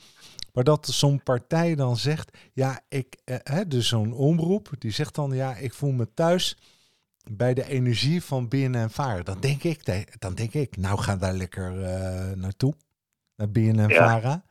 Maar 0.54 0.64
dat 0.66 0.88
zo'n 0.88 1.24
partij 1.24 1.76
dan 1.76 1.98
zegt, 1.98 2.38
ja, 2.54 2.80
ik, 2.90 3.18
hè, 3.26 3.68
dus 3.68 3.88
zo'n 3.88 4.14
omroep, 4.14 4.70
die 4.78 4.92
zegt 4.92 5.16
dan, 5.16 5.32
ja, 5.32 5.56
ik 5.56 5.74
voel 5.74 5.92
me 5.92 6.14
thuis 6.14 6.58
bij 7.32 7.54
de 7.54 7.68
energie 7.68 8.24
van 8.24 8.48
BNN 8.48 8.90
Varen, 8.90 9.26
dan 9.26 9.40
denk 9.40 9.64
ik, 9.64 10.06
dan 10.20 10.34
denk 10.34 10.54
ik, 10.54 10.78
nou 10.78 11.00
ga 11.00 11.16
daar 11.16 11.34
lekker 11.34 11.80
uh, 11.80 12.36
naartoe, 12.36 12.74
naar 13.36 13.50
BNN 13.50 13.90
Vara. 13.90 14.44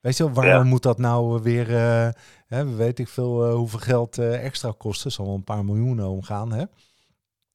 Weet 0.00 0.16
je 0.16 0.24
wel, 0.24 0.32
waarom 0.32 0.64
ja. 0.64 0.68
moet 0.68 0.82
dat 0.82 0.98
nou 0.98 1.42
weer, 1.42 1.70
uh, 1.70 2.08
hè, 2.46 2.74
weet 2.74 2.98
ik 2.98 3.08
veel 3.08 3.48
uh, 3.48 3.54
hoeveel 3.54 3.78
geld 3.78 4.18
extra 4.18 4.74
kosten, 4.78 5.12
zal 5.12 5.26
wel 5.26 5.34
een 5.34 5.44
paar 5.44 5.64
miljoenen 5.64 6.08
omgaan, 6.08 6.52
hè? 6.52 6.64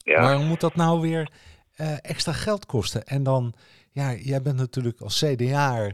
Ja. 0.09 0.21
Waarom 0.21 0.45
moet 0.45 0.59
dat 0.59 0.75
nou 0.75 1.01
weer 1.01 1.31
extra 2.01 2.31
geld 2.31 2.65
kosten? 2.65 3.05
En 3.05 3.23
dan, 3.23 3.53
ja, 3.91 4.13
jij 4.13 4.41
bent 4.41 4.57
natuurlijk 4.57 5.01
als 5.01 5.23
CDA, 5.25 5.91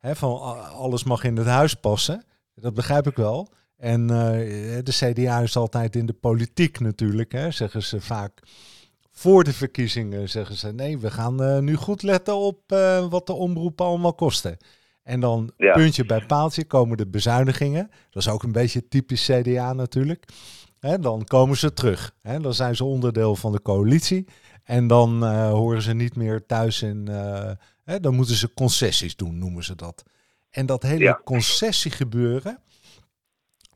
hè, 0.00 0.16
van 0.16 0.40
alles 0.72 1.04
mag 1.04 1.24
in 1.24 1.36
het 1.36 1.46
huis 1.46 1.74
passen, 1.74 2.24
dat 2.54 2.74
begrijp 2.74 3.06
ik 3.06 3.16
wel. 3.16 3.48
En 3.76 4.00
uh, 4.00 4.08
de 4.82 5.12
CDA 5.12 5.38
is 5.38 5.56
altijd 5.56 5.96
in 5.96 6.06
de 6.06 6.12
politiek 6.12 6.80
natuurlijk, 6.80 7.32
hè, 7.32 7.50
zeggen 7.50 7.82
ze 7.82 8.00
vaak. 8.00 8.42
Voor 9.10 9.44
de 9.44 9.52
verkiezingen 9.52 10.28
zeggen 10.28 10.56
ze 10.56 10.72
nee, 10.72 10.98
we 10.98 11.10
gaan 11.10 11.42
uh, 11.42 11.58
nu 11.58 11.74
goed 11.74 12.02
letten 12.02 12.36
op 12.36 12.72
uh, 12.72 13.06
wat 13.08 13.26
de 13.26 13.32
omroepen 13.32 13.86
allemaal 13.86 14.14
kosten. 14.14 14.56
En 15.02 15.20
dan 15.20 15.52
ja. 15.56 15.72
puntje 15.72 16.04
bij 16.04 16.26
paaltje 16.26 16.64
komen 16.64 16.96
de 16.96 17.06
bezuinigingen. 17.06 17.90
Dat 18.10 18.22
is 18.22 18.28
ook 18.28 18.42
een 18.42 18.52
beetje 18.52 18.88
typisch 18.88 19.30
CDA 19.30 19.72
natuurlijk. 19.72 20.24
Hè, 20.84 20.98
dan 20.98 21.24
komen 21.24 21.56
ze 21.56 21.72
terug. 21.72 22.14
Hè, 22.22 22.40
dan 22.40 22.54
zijn 22.54 22.76
ze 22.76 22.84
onderdeel 22.84 23.36
van 23.36 23.52
de 23.52 23.62
coalitie. 23.62 24.26
En 24.64 24.86
dan 24.86 25.24
horen 25.48 25.82
ze 25.82 25.94
niet 25.94 26.16
meer 26.16 26.46
thuis 26.46 26.82
in. 26.82 27.06
Hè, 27.84 28.00
dan 28.00 28.14
moeten 28.14 28.34
ze 28.34 28.54
concessies 28.54 29.16
doen, 29.16 29.38
noemen 29.38 29.64
ze 29.64 29.74
dat. 29.74 30.02
En 30.50 30.66
dat 30.66 30.82
hele 30.82 31.04
ja. 31.04 31.20
concessiegebeuren 31.24 32.58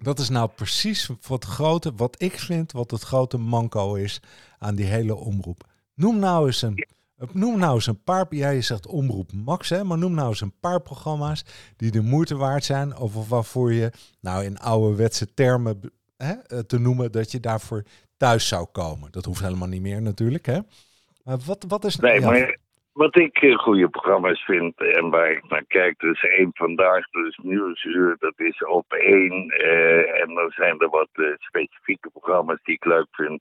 dat 0.01 0.19
is 0.19 0.29
nou 0.29 0.51
precies 0.55 1.11
wat, 1.27 1.45
grote, 1.45 1.93
wat 1.97 2.23
ik 2.23 2.39
vind, 2.39 2.73
wat 2.73 2.91
het 2.91 3.03
grote 3.03 3.39
manco 3.39 3.95
is 3.95 4.21
aan 4.59 4.75
die 4.75 4.87
hele 4.87 5.15
omroep. 5.15 5.67
Noem 5.95 6.19
nou 6.19 6.47
eens 6.47 6.63
een, 6.63 6.87
noem 7.33 7.59
nou 7.59 7.75
eens 7.75 7.87
een 7.87 8.03
paar, 8.03 8.27
ja, 8.31 8.49
je 8.49 8.61
zegt 8.61 8.87
omroep 8.87 9.33
max, 9.33 9.69
hè, 9.69 9.85
maar 9.85 9.99
noem 9.99 10.15
nou 10.15 10.29
eens 10.29 10.41
een 10.41 10.59
paar 10.61 10.81
programma's 10.81 11.45
die 11.77 11.91
de 11.91 12.01
moeite 12.01 12.37
waard 12.37 12.65
zijn, 12.65 12.97
of 12.97 13.29
waarvoor 13.29 13.73
je, 13.73 13.93
nou 14.21 14.45
in 14.45 14.59
ouderwetse 14.59 15.35
termen 15.35 15.81
hè, 16.19 16.65
te 16.65 16.79
noemen, 16.79 17.13
dat 17.13 17.31
je 17.31 17.41
daarvoor 17.41 17.83
thuis 18.17 18.49
zou 18.49 18.67
komen. 18.73 19.13
Dat 19.13 19.25
hoeft 19.25 19.43
helemaal 19.43 19.69
niet 19.69 19.83
meer 19.83 20.03
natuurlijk, 20.03 20.47
hè. 20.47 20.59
Maar 21.25 21.39
wat, 21.47 21.65
wat 21.69 21.85
is... 21.85 21.97
Nee, 21.97 22.21
ja, 22.21 22.31
maar 22.31 22.59
wat 22.99 23.17
ik 23.17 23.43
uh, 23.43 23.59
goede 23.59 23.89
programma's 23.89 24.45
vind 24.45 24.81
en 24.81 25.11
waar 25.11 25.31
ik 25.31 25.49
naar 25.49 25.65
kijk, 25.67 25.99
dus 25.99 26.23
één 26.23 26.51
vandaag, 26.53 27.11
dus 27.11 27.39
Nieuwsuur, 27.43 28.17
dat 28.19 28.35
is 28.37 28.65
op 28.65 28.93
één. 28.93 29.55
Uh, 29.61 30.21
en 30.21 30.35
dan 30.35 30.51
zijn 30.51 30.81
er 30.81 30.89
wat 30.89 31.09
uh, 31.13 31.27
specifieke 31.39 32.11
programma's 32.11 32.63
die 32.63 32.75
ik 32.75 32.85
leuk 32.85 33.07
vind. 33.11 33.41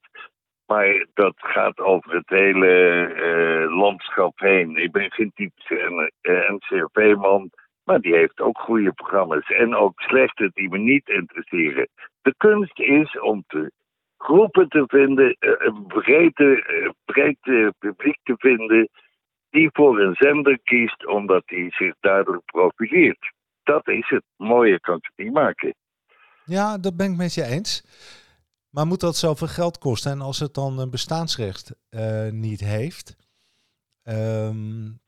Maar 0.66 1.06
dat 1.14 1.34
gaat 1.38 1.80
over 1.80 2.14
het 2.14 2.30
hele 2.30 3.68
landschap 3.70 4.40
heen. 4.40 4.76
Ik 4.76 4.92
ben 4.92 5.12
geen 5.12 5.32
typische 5.36 6.12
NCRV-man, 6.48 7.52
maar 7.88 8.00
die 8.00 8.16
heeft 8.16 8.40
ook 8.40 8.60
goede 8.60 8.92
programma's. 8.92 9.50
En 9.50 9.76
ook 9.76 10.00
slechte 10.00 10.52
die 10.54 10.70
me 10.70 10.78
niet 10.78 11.08
interesseren. 11.08 11.90
De 12.22 12.34
kunst 12.38 12.80
is 12.80 13.20
om 13.20 13.44
te 13.48 13.72
groepen 14.18 14.70
te 14.70 14.84
vinden, 14.88 15.36
een 15.40 15.86
brede, 15.88 16.64
breed 17.06 17.38
publiek 17.80 18.20
te 18.24 18.36
vinden 18.38 18.90
die 19.50 19.70
voor 19.74 20.00
een 20.00 20.16
zender 20.16 20.60
kiest 20.64 21.08
omdat 21.08 21.44
hij 21.46 21.72
zich 21.72 21.94
daardoor 22.00 22.42
profileert. 22.46 23.34
Dat 23.64 23.88
is 23.88 24.10
het. 24.10 24.24
Mooie 24.36 24.80
kan 24.80 24.96
het 25.02 25.12
niet 25.16 25.34
maken. 25.34 25.76
Ja, 26.46 26.78
dat 26.78 26.98
ben 26.98 27.12
ik 27.12 27.18
met 27.18 27.34
je 27.34 27.44
eens. 27.44 27.84
Maar 28.70 28.86
moet 28.86 29.00
dat 29.00 29.16
zoveel 29.16 29.48
geld 29.48 29.78
kosten? 29.78 30.12
En 30.12 30.22
als 30.22 30.40
het 30.40 30.54
dan 30.54 30.80
een 30.80 30.90
bestaansrecht 30.90 31.76
uh, 31.90 32.30
niet 32.32 32.60
heeft, 32.60 33.16
um, 34.04 35.00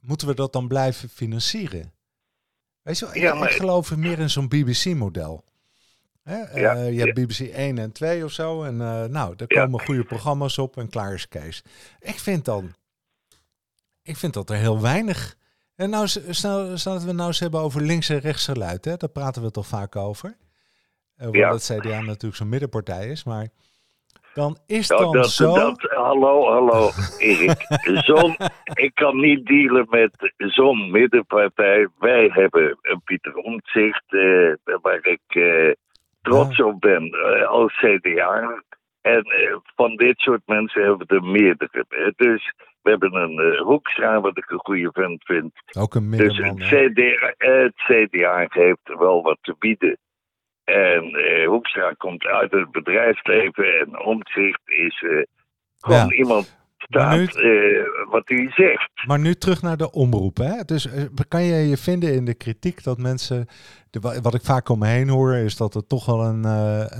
moeten 0.00 0.26
we 0.26 0.34
dat 0.34 0.52
dan 0.52 0.68
blijven 0.68 1.08
financieren? 1.08 1.92
Weet 2.82 2.98
je 2.98 3.04
wel, 3.04 3.14
ja, 3.14 3.34
maar... 3.34 3.50
ik 3.50 3.56
geloof 3.56 3.96
meer 3.96 4.18
in 4.18 4.30
zo'n 4.30 4.48
BBC-model. 4.48 5.44
Ja, 6.24 6.50
uh, 6.54 6.92
je 6.92 7.00
hebt 7.00 7.14
BBC 7.14 7.38
1 7.38 7.78
en 7.78 7.92
2 7.92 8.24
of 8.24 8.32
zo. 8.32 8.62
En 8.62 8.74
uh, 8.74 9.04
nou, 9.04 9.36
daar 9.36 9.48
komen 9.48 9.78
ja. 9.78 9.84
goede 9.84 10.04
programma's 10.04 10.58
op 10.58 10.76
en 10.76 10.88
klaar 10.88 11.14
is 11.14 11.28
Kees. 11.28 11.62
Ik 12.00 12.18
vind 12.18 12.44
dan 12.44 12.74
ik 14.02 14.16
vind 14.16 14.34
dat 14.34 14.50
er 14.50 14.56
heel 14.56 14.80
weinig. 14.80 15.36
En 15.74 15.90
nou, 15.90 16.08
stel, 16.08 16.78
stel 16.78 16.92
dat 16.92 17.02
we 17.02 17.12
nou 17.12 17.28
eens 17.28 17.38
hebben 17.38 17.60
over 17.60 17.82
links 17.82 18.08
en 18.08 18.18
rechts 18.18 18.44
geluid. 18.44 18.84
Hè? 18.84 18.96
Daar 18.96 19.08
praten 19.08 19.42
we 19.42 19.50
toch 19.50 19.66
vaak 19.66 19.96
over. 19.96 20.36
Ja. 21.30 21.52
het 21.52 21.72
CDA 21.74 22.00
natuurlijk 22.00 22.36
zo'n 22.36 22.48
middenpartij 22.48 23.08
is. 23.08 23.24
Maar 23.24 23.48
dan 24.40 24.58
is 24.66 24.88
nou, 24.88 25.02
dan 25.02 25.12
dat, 25.12 25.30
zo... 25.30 25.54
Dat, 25.54 25.80
hallo, 25.80 26.50
hallo, 26.50 26.90
Erik. 27.18 27.66
Zo'n, 28.04 28.36
ik 28.86 28.94
kan 28.94 29.20
niet 29.20 29.46
dealen 29.46 29.86
met 29.90 30.32
zo'n 30.36 30.90
middenpartij. 30.90 31.88
Wij 31.98 32.30
hebben 32.32 32.78
een 32.82 33.02
Pieter 33.04 33.34
Omtzigt, 33.34 34.04
uh, 34.08 34.54
waar 34.82 35.06
ik 35.06 35.34
uh, 35.34 35.72
trots 36.22 36.56
ja. 36.56 36.64
op 36.64 36.80
ben 36.80 37.04
uh, 37.04 37.46
als 37.48 37.72
CDA. 37.78 38.62
En 39.00 39.24
van 39.76 39.96
dit 39.96 40.18
soort 40.18 40.42
mensen 40.46 40.82
hebben 40.82 41.06
we 41.06 41.14
er 41.14 41.24
meerdere. 41.24 41.84
Dus 42.16 42.54
we 42.82 42.90
hebben 42.90 43.14
een 43.14 43.52
uh, 43.52 43.60
Hoekstra, 43.60 44.20
wat 44.20 44.38
ik 44.38 44.50
een 44.50 44.58
goede 44.58 44.90
vent 44.92 45.24
vind. 45.24 45.52
Ook 45.78 45.94
een 45.94 46.10
Dus 46.10 46.38
het 46.38 46.56
CDA, 46.56 47.34
het 47.38 47.74
CDA 47.74 48.46
heeft 48.48 48.98
wel 48.98 49.22
wat 49.22 49.38
te 49.40 49.54
bieden. 49.58 49.98
En 50.70 51.04
uh, 51.04 51.46
Hoekstra 51.46 51.92
komt 51.98 52.24
uit 52.24 52.50
het 52.50 52.70
bedrijfsleven 52.70 53.78
en 53.78 54.00
omzicht 54.00 54.60
is 54.64 55.00
uh, 55.00 55.22
gewoon 55.78 55.98
Ja. 55.98 56.12
iemand 56.12 56.58
staat 56.78 57.36
uh, 57.36 57.86
wat 58.10 58.28
hij 58.28 58.50
zegt. 58.50 58.90
Maar 59.06 59.18
nu 59.18 59.34
terug 59.34 59.62
naar 59.62 59.76
de 59.76 59.90
omroep. 59.90 60.36
Hè? 60.36 60.64
Dus 60.64 60.88
kan 61.28 61.42
je 61.42 61.68
je 61.68 61.76
vinden 61.76 62.14
in 62.14 62.24
de 62.24 62.34
kritiek 62.34 62.84
dat 62.84 62.98
mensen. 62.98 63.46
De, 63.90 64.00
wat 64.22 64.34
ik 64.34 64.42
vaak 64.42 64.68
om 64.68 64.78
me 64.78 64.86
heen 64.86 65.08
hoor, 65.08 65.34
is 65.34 65.56
dat 65.56 65.74
er 65.74 65.86
toch 65.86 66.06
wel 66.06 66.24
een, 66.24 66.44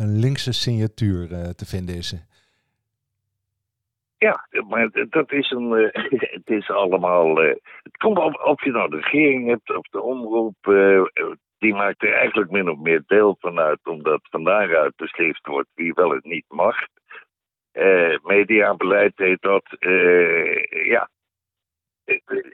een 0.03 0.19
linkse 0.19 0.53
signatuur 0.53 1.29
te 1.57 1.67
vinden 1.67 1.97
is. 1.97 2.15
Ja, 4.19 4.47
maar 4.69 4.91
dat 5.11 5.33
is 5.33 5.51
een. 5.51 5.71
het 6.37 6.49
is 6.51 6.71
allemaal. 6.71 7.37
het 7.37 7.97
komt 7.99 8.19
op 8.19 8.41
of 8.45 8.65
je 8.65 8.71
nou 8.71 8.91
de 8.91 8.97
regering 8.97 9.49
hebt 9.49 9.77
of 9.77 9.89
de 9.89 10.03
omroep. 10.03 10.57
Die 11.61 11.75
maakt 11.75 12.03
er 12.03 12.13
eigenlijk 12.13 12.51
min 12.51 12.71
of 12.71 12.79
meer 12.79 13.03
deel 13.07 13.37
van 13.41 13.59
uit, 13.59 13.87
omdat 13.87 14.21
van 14.31 14.45
daaruit 14.45 14.95
wordt 15.43 15.69
wie 15.75 15.93
wel 15.93 16.13
en 16.13 16.21
niet 16.23 16.45
mag. 16.49 16.77
Uh, 17.73 18.17
mediabeleid 18.23 19.13
heet 19.17 19.43
dat. 19.43 19.77
Uh, 19.79 20.63
ja. 20.65 21.09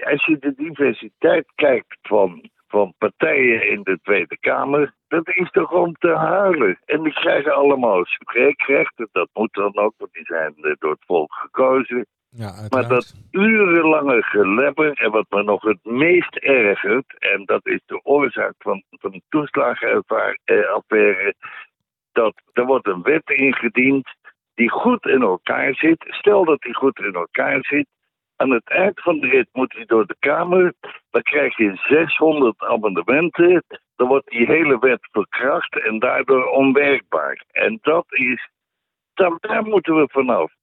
Als 0.04 0.24
je 0.24 0.38
de 0.38 0.54
diversiteit 0.56 1.52
kijkt 1.54 1.98
van, 2.02 2.50
van 2.68 2.94
partijen 2.98 3.68
in 3.68 3.82
de 3.82 3.98
Tweede 4.02 4.38
Kamer, 4.38 4.94
dat 5.08 5.28
is 5.28 5.50
toch 5.50 5.72
om 5.72 5.94
te 5.94 6.14
huilen. 6.14 6.78
En 6.84 7.02
die 7.02 7.12
krijgen 7.12 7.54
allemaal 7.54 8.04
spreekrechten, 8.04 9.08
dat 9.12 9.28
moet 9.32 9.54
dan 9.54 9.76
ook, 9.76 9.94
want 9.96 10.12
die 10.12 10.24
zijn 10.24 10.54
eh, 10.56 10.72
door 10.78 10.90
het 10.90 11.04
volk 11.06 11.32
gekozen. 11.32 12.06
Ja, 12.38 12.52
maar 12.68 12.88
dat 12.88 13.14
urenlange 13.30 14.22
gelebber, 14.22 14.92
en 14.92 15.10
wat 15.10 15.26
me 15.28 15.42
nog 15.42 15.62
het 15.62 15.84
meest 15.84 16.36
ergert, 16.36 17.18
en 17.18 17.44
dat 17.44 17.66
is 17.66 17.80
de 17.86 18.04
oorzaak 18.04 18.54
van, 18.58 18.82
van 18.90 19.10
de 19.10 19.22
toeslagenaffaire, 19.28 21.34
dat 22.12 22.34
er 22.52 22.64
wordt 22.64 22.86
een 22.86 23.02
wet 23.02 23.30
ingediend 23.30 24.08
die 24.54 24.70
goed 24.70 25.06
in 25.06 25.22
elkaar 25.22 25.74
zit. 25.74 26.04
Stel 26.08 26.44
dat 26.44 26.60
die 26.60 26.74
goed 26.74 26.98
in 26.98 27.12
elkaar 27.12 27.64
zit. 27.64 27.86
Aan 28.36 28.50
het 28.50 28.70
eind 28.70 29.00
van 29.00 29.20
de 29.20 29.26
rit 29.26 29.48
moet 29.52 29.72
hij 29.72 29.84
door 29.84 30.06
de 30.06 30.16
Kamer. 30.18 30.72
Dan 31.10 31.22
krijg 31.22 31.56
je 31.56 31.72
600 31.74 32.62
amendementen. 32.62 33.64
Dan 33.96 34.08
wordt 34.08 34.30
die 34.30 34.46
hele 34.46 34.78
wet 34.78 35.08
verkracht 35.10 35.82
en 35.82 35.98
daardoor 35.98 36.44
onwerkbaar. 36.44 37.44
En 37.50 37.78
dat 37.82 38.06
is. 38.08 38.48
Daar, 39.14 39.64
moeten 39.64 39.96
we 39.96 40.08
vanaf. 40.10 40.55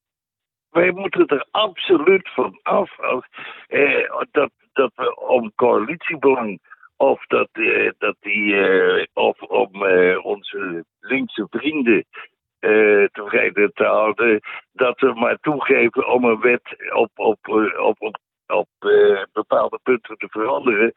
Wij 0.73 0.91
moeten 0.91 1.27
er 1.27 1.45
absoluut 1.51 2.29
vanaf. 2.33 2.99
Als, 2.99 3.25
eh, 3.67 4.21
dat, 4.31 4.51
dat 4.73 4.91
we 4.95 5.19
om 5.19 5.51
coalitiebelang. 5.55 6.59
Of 6.97 7.25
dat, 7.25 7.49
eh, 7.51 7.91
dat 7.97 8.15
die, 8.19 8.55
eh, 8.55 9.05
of 9.13 9.41
om 9.41 9.85
eh, 9.85 10.25
onze 10.25 10.85
linkse 10.99 11.47
vrienden 11.49 12.05
uh, 12.59 13.05
tevreden 13.11 13.73
te 13.73 13.83
houden. 13.83 14.39
Dat 14.71 14.99
we 14.99 15.13
maar 15.13 15.37
toegeven 15.41 16.07
om 16.07 16.23
een 16.23 16.39
wet 16.39 16.93
op, 16.93 17.11
op, 17.15 17.37
eh, 17.47 17.85
op, 17.85 18.01
op, 18.01 18.17
op 18.47 18.67
bepaalde 19.31 19.79
punten 19.83 20.17
te 20.17 20.27
veranderen. 20.29 20.93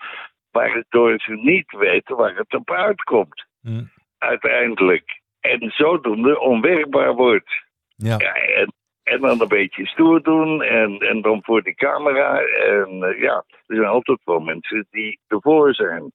Waardoor 0.50 1.20
ze 1.20 1.32
niet 1.32 1.72
weten 1.72 2.16
waar 2.16 2.36
het 2.36 2.54
op 2.54 2.70
uitkomt. 2.70 3.46
Mm. 3.60 3.90
Uiteindelijk. 4.18 5.20
En 5.40 5.70
zodoende 5.70 6.40
onwerkbaar 6.40 7.14
wordt. 7.14 7.64
Ja. 7.96 8.14
ja 8.18 8.34
en, 8.34 8.72
en, 9.06 9.20
dan 9.20 9.40
een 9.40 9.48
beetje 9.48 9.86
stoer 9.86 10.22
doen 10.22 10.62
en, 10.62 10.98
en 10.98 11.22
dan 11.22 11.42
voor 11.42 11.62
die 11.62 11.74
camera. 11.74 12.40
En 12.40 13.16
ja, 13.20 13.44
er 13.66 13.76
zijn 13.76 13.86
altijd 13.86 14.20
wel 14.24 14.40
mensen 14.40 14.86
die 14.90 15.20
ervoor 15.26 15.74
zijn. 15.74 16.12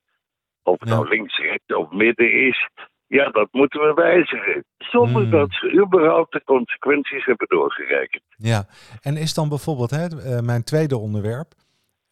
Of 0.64 0.80
het 0.80 0.90
nou 0.90 1.08
links, 1.08 1.38
rechts 1.38 1.76
of 1.76 1.92
midden 1.92 2.48
is. 2.48 2.70
Ja, 3.08 3.30
dat 3.30 3.48
moeten 3.52 3.80
we 3.80 3.94
wijzigen. 3.94 4.66
Zonder 4.78 5.22
hmm. 5.22 5.32
dat 5.32 5.52
ze 5.52 5.72
überhaupt 5.72 6.32
de 6.32 6.44
consequenties 6.44 7.26
hebben 7.26 7.48
doorgerekend. 7.48 8.24
Ja, 8.38 8.66
en 9.02 9.18
is 9.18 9.34
dan 9.34 9.50
bijvoorbeeld 9.50 9.90
hè, 9.90 10.06
eh, 10.06 10.40
mijn 10.40 10.64
tweede 10.64 10.98
onderwerp, 10.98 11.54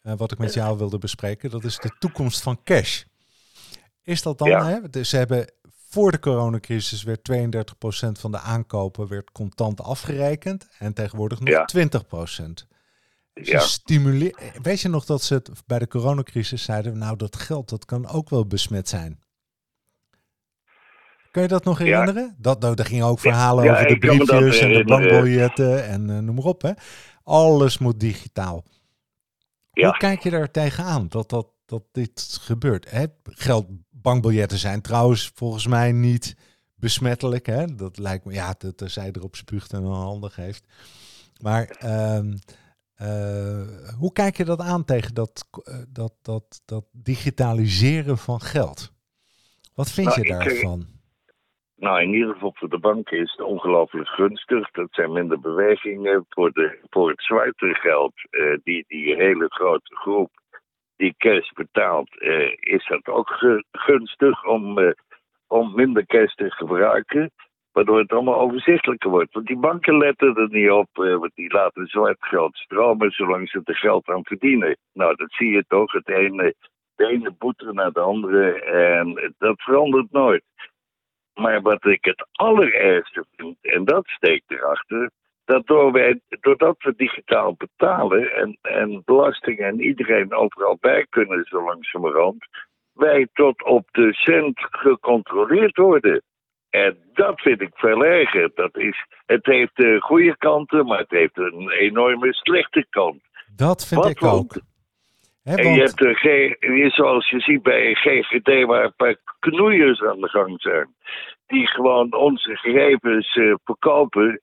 uh, 0.02 0.12
wat 0.16 0.32
ik 0.32 0.38
met 0.38 0.54
jou 0.54 0.78
wilde 0.78 0.98
bespreken, 0.98 1.50
dat 1.50 1.64
is 1.64 1.78
de 1.78 1.96
toekomst 1.98 2.42
van 2.42 2.62
cash. 2.64 3.02
Is 4.04 4.22
dat 4.22 4.38
dan, 4.38 4.48
ja. 4.48 4.64
hè, 4.64 4.88
dus 4.90 5.08
ze 5.08 5.16
hebben 5.16 5.52
voor 5.90 6.10
de 6.10 6.18
coronacrisis 6.18 7.02
werd 7.02 7.30
32% 7.32 8.20
van 8.20 8.30
de 8.30 8.38
aankopen 8.38 9.08
werd 9.08 9.32
contant 9.32 9.80
afgerekend 9.80 10.68
en 10.78 10.92
tegenwoordig 10.92 11.40
nog 11.40 11.48
ja. 11.48 11.88
20%. 11.88 12.68
Ja. 13.32 13.58
Stimuleer, 13.58 14.52
weet 14.62 14.80
je 14.80 14.88
nog 14.88 15.04
dat 15.04 15.22
ze 15.22 15.34
het 15.34 15.50
bij 15.66 15.78
de 15.78 15.88
coronacrisis 15.88 16.62
zeiden, 16.62 16.98
nou 16.98 17.16
dat 17.16 17.36
geld 17.36 17.68
dat 17.68 17.84
kan 17.84 18.08
ook 18.08 18.30
wel 18.30 18.46
besmet 18.46 18.88
zijn. 18.88 19.20
Kun 21.30 21.42
je 21.42 21.48
dat 21.48 21.64
nog 21.64 21.78
herinneren? 21.78 22.36
Dat, 22.38 22.60
nou, 22.60 22.74
daar 22.74 22.86
gingen 22.86 23.06
ook 23.06 23.20
verhalen 23.20 23.70
over 23.70 23.86
de 23.88 23.98
briefjes 23.98 24.58
en 24.58 24.72
de 24.72 24.84
bankbiljetten 24.84 25.86
en 25.86 26.08
uh, 26.08 26.18
noem 26.18 26.34
maar 26.34 26.44
op. 26.44 26.62
Hè? 26.62 26.72
Alles 27.22 27.78
moet 27.78 28.00
digitaal. 28.00 28.64
Hoe 29.70 29.96
kijk 29.96 30.22
je 30.22 30.30
daar 30.30 30.50
tegenaan 30.50 31.08
dat, 31.08 31.28
dat, 31.28 31.48
dat 31.64 31.82
dit 31.92 32.38
gebeurt? 32.40 32.90
Hè? 32.90 33.04
Geld, 33.24 33.66
bankbiljetten 34.02 34.58
zijn 34.58 34.82
trouwens 34.82 35.30
volgens 35.34 35.66
mij 35.66 35.92
niet 35.92 36.36
besmettelijk. 36.76 37.46
Hè? 37.46 37.74
Dat 37.74 37.98
lijkt 37.98 38.24
me, 38.24 38.32
ja, 38.32 38.54
dat, 38.58 38.90
zij 38.90 39.10
erop 39.12 39.36
spuugt 39.36 39.72
en 39.72 39.84
een 39.84 39.92
handen 39.92 40.30
geeft. 40.30 40.66
Maar 41.42 41.64
ehm, 41.64 42.32
eh, 42.94 43.94
hoe 43.98 44.12
kijk 44.12 44.36
je 44.36 44.44
dat 44.44 44.60
aan 44.60 44.84
tegen 44.84 45.14
dat, 45.14 45.48
uh, 45.68 45.74
dat, 45.88 46.14
dat, 46.22 46.62
dat 46.64 46.84
digitaliseren 46.92 48.18
van 48.18 48.40
geld? 48.40 48.92
Wat 49.74 49.90
vind 49.90 50.06
nou, 50.06 50.22
je 50.22 50.28
daarvan? 50.28 50.86
Nou, 51.76 52.02
in 52.02 52.12
ieder 52.12 52.32
geval 52.32 52.52
voor 52.54 52.68
de 52.68 52.78
banken 52.78 53.18
is 53.18 53.30
het 53.30 53.46
ongelooflijk 53.46 54.08
gunstig. 54.08 54.70
Dat 54.70 54.88
zijn 54.90 55.12
minder 55.12 55.40
bewegingen. 55.40 56.26
Voor, 56.28 56.52
de, 56.52 56.78
voor 56.90 57.10
het 57.10 57.22
zwarte 57.22 57.74
geld, 57.74 58.12
uh, 58.30 58.58
die, 58.64 58.84
die 58.88 59.14
hele 59.14 59.46
grote 59.48 59.96
groep 59.96 60.39
die 61.00 61.14
cash 61.18 61.50
betaalt, 61.50 62.10
uh, 62.18 62.52
is 62.60 62.86
dat 62.86 63.06
ook 63.06 63.28
gunstig 63.72 64.44
om, 64.44 64.78
uh, 64.78 64.90
om 65.46 65.74
minder 65.74 66.06
cash 66.06 66.34
te 66.34 66.50
gebruiken. 66.50 67.30
Waardoor 67.72 67.98
het 67.98 68.12
allemaal 68.12 68.40
overzichtelijker 68.40 69.10
wordt. 69.10 69.32
Want 69.32 69.46
die 69.46 69.58
banken 69.58 69.98
letten 69.98 70.36
er 70.36 70.48
niet 70.50 70.70
op, 70.70 70.88
want 70.92 71.30
die 71.34 71.52
laten 71.52 71.86
zwart 71.86 72.16
geld 72.20 72.56
stromen 72.56 73.10
zolang 73.10 73.48
ze 73.48 73.60
er 73.64 73.76
geld 73.76 74.08
aan 74.08 74.24
verdienen. 74.24 74.76
Nou, 74.92 75.16
dat 75.16 75.32
zie 75.32 75.50
je 75.50 75.64
toch. 75.68 75.92
Het 75.92 76.08
ene, 76.08 76.54
de 76.94 77.06
ene 77.06 77.34
boete 77.38 77.72
naar 77.72 77.92
de 77.92 78.00
andere. 78.00 78.62
En 78.62 79.34
dat 79.38 79.62
verandert 79.62 80.10
nooit. 80.10 80.44
Maar 81.34 81.62
wat 81.62 81.84
ik 81.84 82.04
het 82.04 82.28
allerergste 82.32 83.24
vind, 83.36 83.56
en 83.60 83.84
dat 83.84 84.06
steekt 84.08 84.50
erachter, 84.50 85.10
dat 85.50 85.66
door 85.66 85.92
wij, 85.92 86.20
doordat 86.40 86.76
we 86.78 86.94
digitaal 86.96 87.54
betalen 87.54 88.34
en, 88.34 88.58
en 88.62 89.02
belastingen 89.04 89.66
en 89.66 89.80
iedereen 89.80 90.34
overal 90.34 90.76
bij 90.80 91.06
kunnen 91.08 91.44
zo 91.44 91.64
langzamerhand, 91.64 92.46
wij 92.92 93.28
tot 93.32 93.64
op 93.64 93.88
de 93.90 94.12
cent 94.12 94.58
gecontroleerd 94.70 95.76
worden. 95.76 96.22
En 96.70 96.96
dat 97.12 97.40
vind 97.40 97.60
ik 97.60 97.70
veel 97.74 98.04
erger. 98.04 98.50
Dat 98.54 98.76
is, 98.76 99.06
het 99.26 99.46
heeft 99.46 99.76
de 99.76 100.00
goede 100.00 100.36
kanten, 100.36 100.86
maar 100.86 100.98
het 100.98 101.10
heeft 101.10 101.38
een 101.38 101.70
enorme 101.70 102.32
slechte 102.32 102.86
kant. 102.90 103.22
Dat 103.56 103.86
vind 103.86 104.06
ik 104.06 104.22
ook 104.22 104.60
en 105.42 105.74
je 105.74 105.80
hebt, 105.80 106.60
uh, 106.60 106.90
zoals 106.90 107.30
je 107.30 107.40
ziet 107.40 107.62
bij 107.62 107.94
GGD, 107.94 108.66
waar 108.66 108.84
een 108.84 108.94
paar 108.96 109.16
knoeiers 109.38 110.02
aan 110.02 110.20
de 110.20 110.28
gang 110.28 110.60
zijn. 110.60 110.94
Die 111.46 111.66
gewoon 111.66 112.14
onze 112.14 112.56
gegevens 112.56 113.34
uh, 113.34 113.54
verkopen. 113.64 114.40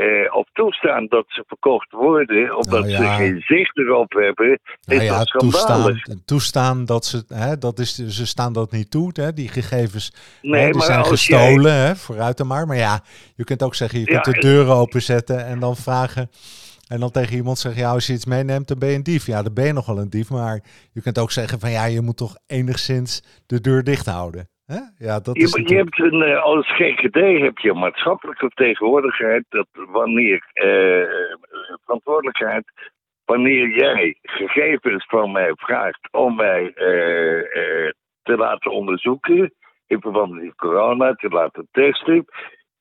Uh, 0.00 0.34
of 0.34 0.48
toestaan 0.52 1.06
dat 1.06 1.24
ze 1.28 1.44
verkocht 1.46 1.92
worden, 1.92 2.56
omdat 2.56 2.84
nou 2.84 2.90
ze 2.90 3.06
geen 3.06 3.40
zicht 3.40 3.78
erop 3.78 4.12
hebben, 4.12 4.60
nou 4.80 5.00
is 5.00 5.06
ja, 5.06 5.18
dat 5.18 5.28
toestaan, 5.28 6.00
toestaan 6.24 6.84
dat 6.84 7.04
ze, 7.04 7.24
hè, 7.28 7.58
dat 7.58 7.78
is, 7.78 7.94
ze 7.94 8.26
staan 8.26 8.52
dat 8.52 8.72
niet 8.72 8.90
toe, 8.90 9.10
hè, 9.12 9.32
die 9.32 9.48
gegevens 9.48 10.12
nee, 10.42 10.62
hè, 10.62 10.70
die 10.70 10.82
zijn 10.82 11.04
gestolen, 11.04 11.72
jij... 11.72 11.86
hè, 11.86 11.96
vooruit 11.96 12.36
dan 12.36 12.46
maar. 12.46 12.66
Maar 12.66 12.76
ja, 12.76 13.00
je 13.36 13.44
kunt 13.44 13.62
ook 13.62 13.74
zeggen, 13.74 13.98
je 13.98 14.04
kunt 14.04 14.24
de 14.24 14.40
deuren 14.40 14.74
openzetten 14.74 15.46
en 15.46 15.60
dan 15.60 15.76
vragen, 15.76 16.30
en 16.90 17.00
dan 17.00 17.10
tegen 17.10 17.36
iemand 17.36 17.58
zeggen, 17.58 17.82
ja, 17.82 17.90
als 17.90 18.06
je 18.06 18.12
iets 18.12 18.24
meeneemt, 18.24 18.68
dan 18.68 18.78
ben 18.78 18.88
je 18.88 18.94
een 18.94 19.02
dief. 19.02 19.26
Ja, 19.26 19.42
dan 19.42 19.54
ben 19.54 19.66
je 19.66 19.72
nog 19.72 19.86
wel 19.86 19.98
een 19.98 20.10
dief. 20.10 20.30
Maar 20.30 20.60
je 20.92 21.02
kunt 21.02 21.18
ook 21.18 21.30
zeggen 21.30 21.60
van, 21.60 21.70
ja, 21.70 21.84
je 21.84 22.00
moet 22.00 22.16
toch 22.16 22.36
enigszins 22.46 23.22
de 23.46 23.60
deur 23.60 23.84
dicht 23.84 24.06
houden. 24.06 24.48
Ja, 24.98 25.20
dat 25.20 25.36
je, 25.36 25.42
is 25.42 25.68
je 25.68 25.76
hebt 25.76 25.98
een, 25.98 26.28
uh, 26.28 26.42
als 26.42 26.72
GGD 26.72 27.40
heb 27.40 27.58
je 27.58 27.72
maatschappelijke 27.74 28.46
vertegenwoordigheid. 28.46 29.44
Dat 29.48 29.66
wanneer 29.72 30.50
uh, 30.54 31.06
verantwoordelijkheid, 31.84 32.64
wanneer 33.24 33.68
jij 33.68 34.18
gegevens 34.22 35.06
van 35.06 35.32
mij 35.32 35.52
vraagt 35.54 36.08
om 36.12 36.36
mij 36.36 36.62
uh, 36.62 37.90
te 38.22 38.36
laten 38.36 38.70
onderzoeken 38.70 39.54
in 39.86 40.00
verband 40.00 40.32
met 40.32 40.54
corona, 40.54 41.14
te 41.14 41.28
laten 41.28 41.68
testen, 41.70 42.24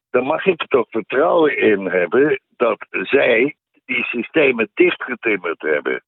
dan 0.09 0.23
mag 0.23 0.45
ik 0.45 0.61
er 0.61 0.67
toch 0.67 0.89
vertrouwen 0.89 1.57
in 1.57 1.85
hebben 1.85 2.41
dat 2.57 2.85
zij 2.89 3.55
die 3.85 4.03
systemen 4.03 4.69
dichtgetimmerd 4.73 5.61
hebben. 5.61 6.03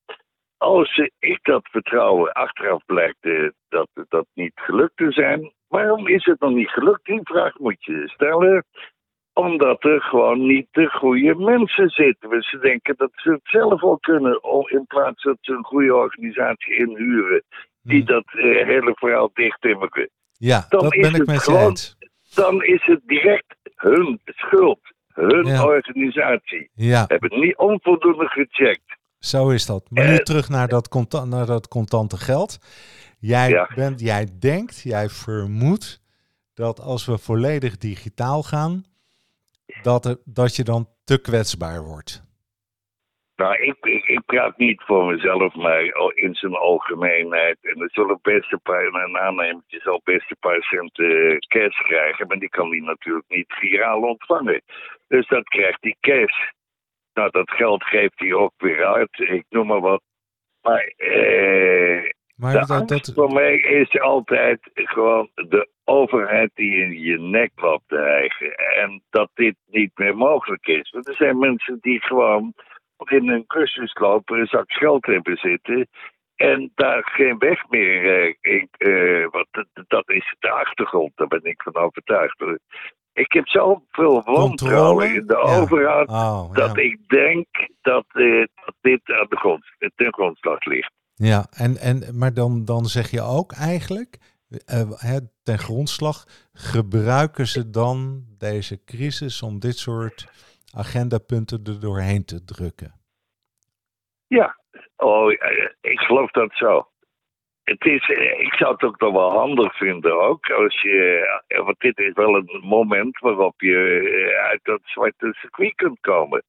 Als 0.58 1.10
ik 1.20 1.40
dat 1.42 1.68
vertrouwen 1.72 2.32
achteraf 2.32 2.86
blijkt 2.86 3.28
dat 3.70 3.88
dat 4.10 4.26
niet 4.34 4.54
gelukt 4.56 4.98
te 4.98 5.12
zijn, 5.12 5.52
waarom 5.72 6.08
is 6.08 6.26
het 6.26 6.40
nog 6.40 6.52
niet 6.54 6.70
gelukt? 6.70 7.06
Die 7.06 7.20
vraag 7.24 7.58
moet 7.60 7.84
je 7.84 8.04
stellen. 8.10 8.66
Omdat 9.34 9.84
er 9.84 10.02
gewoon 10.02 10.46
niet 10.48 10.68
de 10.72 10.88
goede 10.90 11.36
mensen 11.36 11.90
zitten. 11.90 12.42
Ze 12.42 12.58
denken 12.60 12.94
dat 12.98 13.12
ze 13.14 13.32
het 13.32 13.42
zelf 13.44 13.82
wel 13.82 13.98
kunnen. 14.00 14.40
In 14.66 14.86
plaats 14.88 15.24
dat 15.24 15.38
ze 15.42 15.52
een 15.54 15.64
goede 15.64 15.96
organisatie 15.96 16.76
inhuren. 16.76 17.44
Die 17.82 18.02
Hm. 18.02 18.06
dat 18.08 18.24
eh, 18.26 18.66
hele 18.68 18.92
verhaal 18.96 19.30
dichttimmeren. 19.34 20.10
Ja, 20.38 20.66
Dan 20.70 20.82
dat 20.82 20.90
ben 20.90 21.16
ik 21.16 21.26
met 21.26 21.46
je 21.46 21.58
eens. 21.58 21.96
Dan 22.36 22.64
is 22.64 22.86
het 22.86 23.02
direct 23.06 23.56
hun 23.76 24.20
schuld. 24.26 24.80
Hun 25.14 25.46
Ja. 25.46 25.66
organisatie. 25.66 26.70
Ja, 26.74 27.06
Hebben 27.08 27.40
niet 27.40 27.58
onvoldoende 27.58 28.28
gecheckt. 28.28 28.98
zo 29.20 29.50
is 29.50 29.66
dat. 29.66 29.86
Maar 29.90 30.06
nu 30.08 30.12
Eh, 30.16 30.18
terug 30.18 30.50
naar 30.50 30.68
dat, 30.68 31.26
naar 31.30 31.46
dat 31.46 31.68
contante 31.68 32.18
geld. 32.18 32.58
Jij, 33.22 33.50
Ja. 33.50 33.70
bent, 33.76 34.00
jij 34.00 34.28
denkt, 34.40 34.82
jij 34.82 35.10
vermoedt 35.10 36.02
dat 36.54 36.80
als 36.80 37.06
we 37.06 37.18
volledig 37.18 37.78
digitaal 37.78 38.44
gaan, 38.44 38.84
dat, 39.82 40.06
er, 40.06 40.18
dat 40.26 40.56
je 40.56 40.64
dan 40.64 40.88
te 41.04 41.22
kwetsbaar 41.22 41.82
wordt. 41.84 42.24
Nou, 43.36 43.56
ik, 43.56 43.76
ik, 43.86 44.04
ik 44.08 44.26
praat 44.26 44.58
niet 44.58 44.82
voor 44.82 45.06
mezelf, 45.06 45.56
maar 45.56 45.84
in 46.14 46.36
zijn 46.36 46.54
algemeenheid. 46.56 47.58
En 47.62 47.82
er 47.82 47.90
zullen 47.92 48.20
best 48.22 48.52
een 48.52 48.62
paar, 48.62 48.84
een 48.86 49.18
aannemertje 49.18 49.80
zal 49.80 50.02
best 50.04 50.32
een 50.32 50.38
paar 50.40 50.62
cent 50.64 51.00
eh, 51.00 51.38
cash 51.38 51.78
krijgen, 51.82 52.28
maar 52.28 52.38
die 52.40 52.50
kan 52.50 52.70
die 52.70 52.82
natuurlijk 52.82 53.26
niet 53.30 53.54
viraal 53.54 54.02
ontvangen. 54.02 54.62
Dus 55.08 55.28
dat 55.28 55.44
krijgt 55.44 55.82
die 55.82 55.98
cash. 56.00 56.50
Nou, 57.14 57.30
dat 57.32 57.52
geld 57.52 57.84
geeft 57.84 58.20
hij 58.20 58.34
ook 58.34 58.54
weer 58.58 58.86
uit, 58.86 59.20
ik 59.20 59.46
noem 59.50 59.68
maar 59.68 59.82
wat. 59.82 60.02
Maar 60.62 60.94
eh, 60.98 62.10
Maar 62.42 62.54
de 62.60 62.66
dat, 62.66 62.88
dat, 62.88 63.12
voor 63.16 63.34
mij 63.34 63.56
is 63.56 64.00
altijd 64.00 64.60
gewoon 64.74 65.30
de 65.34 65.70
overheid 65.84 66.52
die 66.54 66.76
in 66.76 67.00
je 67.02 67.20
nek 67.20 67.52
loopt 67.56 67.88
te 67.88 67.98
hijgen. 67.98 68.56
En 68.56 69.04
dat 69.10 69.30
dit 69.34 69.56
niet 69.66 69.92
meer 69.96 70.18
mogelijk 70.18 70.68
is. 70.68 70.90
Want 70.90 71.08
er 71.08 71.16
zijn 71.16 71.40
mensen 71.40 71.78
die 71.82 72.02
gewoon 72.02 72.54
in 73.06 73.30
een 73.30 73.46
cursusloop 73.48 74.30
een 74.30 74.46
zak 74.48 74.72
geld 74.72 75.06
hebben 75.06 75.38
zitten. 75.38 75.88
En 76.36 76.72
daar 76.76 77.10
geen 77.12 77.38
weg 77.38 77.70
meer 77.70 78.22
eh, 78.22 78.36
in. 78.54 78.68
eh, 78.72 79.28
want 79.30 79.48
dat, 79.88 80.10
is 80.10 80.36
de 80.40 80.50
achtergrond, 80.50 81.12
daar 81.16 81.28
ben 81.28 81.44
ik 81.44 81.62
van 81.62 81.76
overtuigd. 81.76 82.44
Ik 83.14 83.32
heb 83.32 83.48
zoveel 83.48 84.22
wantrouwen 84.24 85.14
in 85.14 85.28
de 85.28 85.34
Ja. 85.46 85.60
overheid. 85.60 86.10
oh, 86.10 86.54
Dat 86.54 86.76
ja. 86.76 86.82
ik 86.82 87.08
denk 87.08 87.46
dat, 87.82 88.06
eh, 88.08 88.44
dat 88.66 88.76
dit 88.82 89.02
aan 89.06 89.26
de 89.30 89.38
grond, 89.38 89.64
ten 89.96 90.14
grondslag 90.14 90.66
ligt. 90.66 90.92
Ja, 91.24 91.46
en, 91.52 91.78
en, 91.78 92.18
maar 92.18 92.34
dan, 92.34 92.66
dan 92.66 92.86
zeg 92.86 93.12
je 93.12 93.22
ook 93.22 93.52
eigenlijk, 93.52 94.18
eh, 94.66 94.92
hè, 94.96 95.18
ten 95.44 95.58
grondslag, 95.60 96.26
gebruiken 96.54 97.48
ze 97.48 97.70
dan 97.70 98.24
deze 98.38 98.84
crisis 98.84 99.42
om 99.42 99.60
dit 99.60 99.78
soort 99.78 100.28
agendapunten 100.76 101.64
er 101.64 101.80
doorheen 101.80 102.26
te 102.26 102.44
drukken? 102.44 102.94
Ja, 104.28 104.58
oh, 104.96 105.32
eh, 105.32 105.70
ik 105.82 106.00
geloof 106.00 106.32
dat 106.32 106.52
zo. 106.54 106.92
Het 107.64 107.86
is, 107.86 108.10
eh, 108.10 108.40
ik 108.40 108.54
zou 108.54 108.72
het 108.72 108.84
ook 108.84 109.00
nog 109.00 109.14
wel 109.14 109.32
handig 109.32 109.78
vinden 109.78 110.22
ook, 110.22 110.50
als 110.50 110.82
je, 110.82 111.28
eh, 111.48 111.64
want 111.66 111.80
dit 111.80 111.98
is 112.00 112.14
wel 112.14 112.36
een 112.36 112.62
moment 112.64 113.20
waarop 113.20 113.62
je 113.62 113.78
eh, 113.78 114.48
uit 114.50 114.60
dat 114.64 114.82
zwarte 114.84 115.34
circuit 115.34 115.76
kunt 115.76 116.00
komen. 116.00 116.44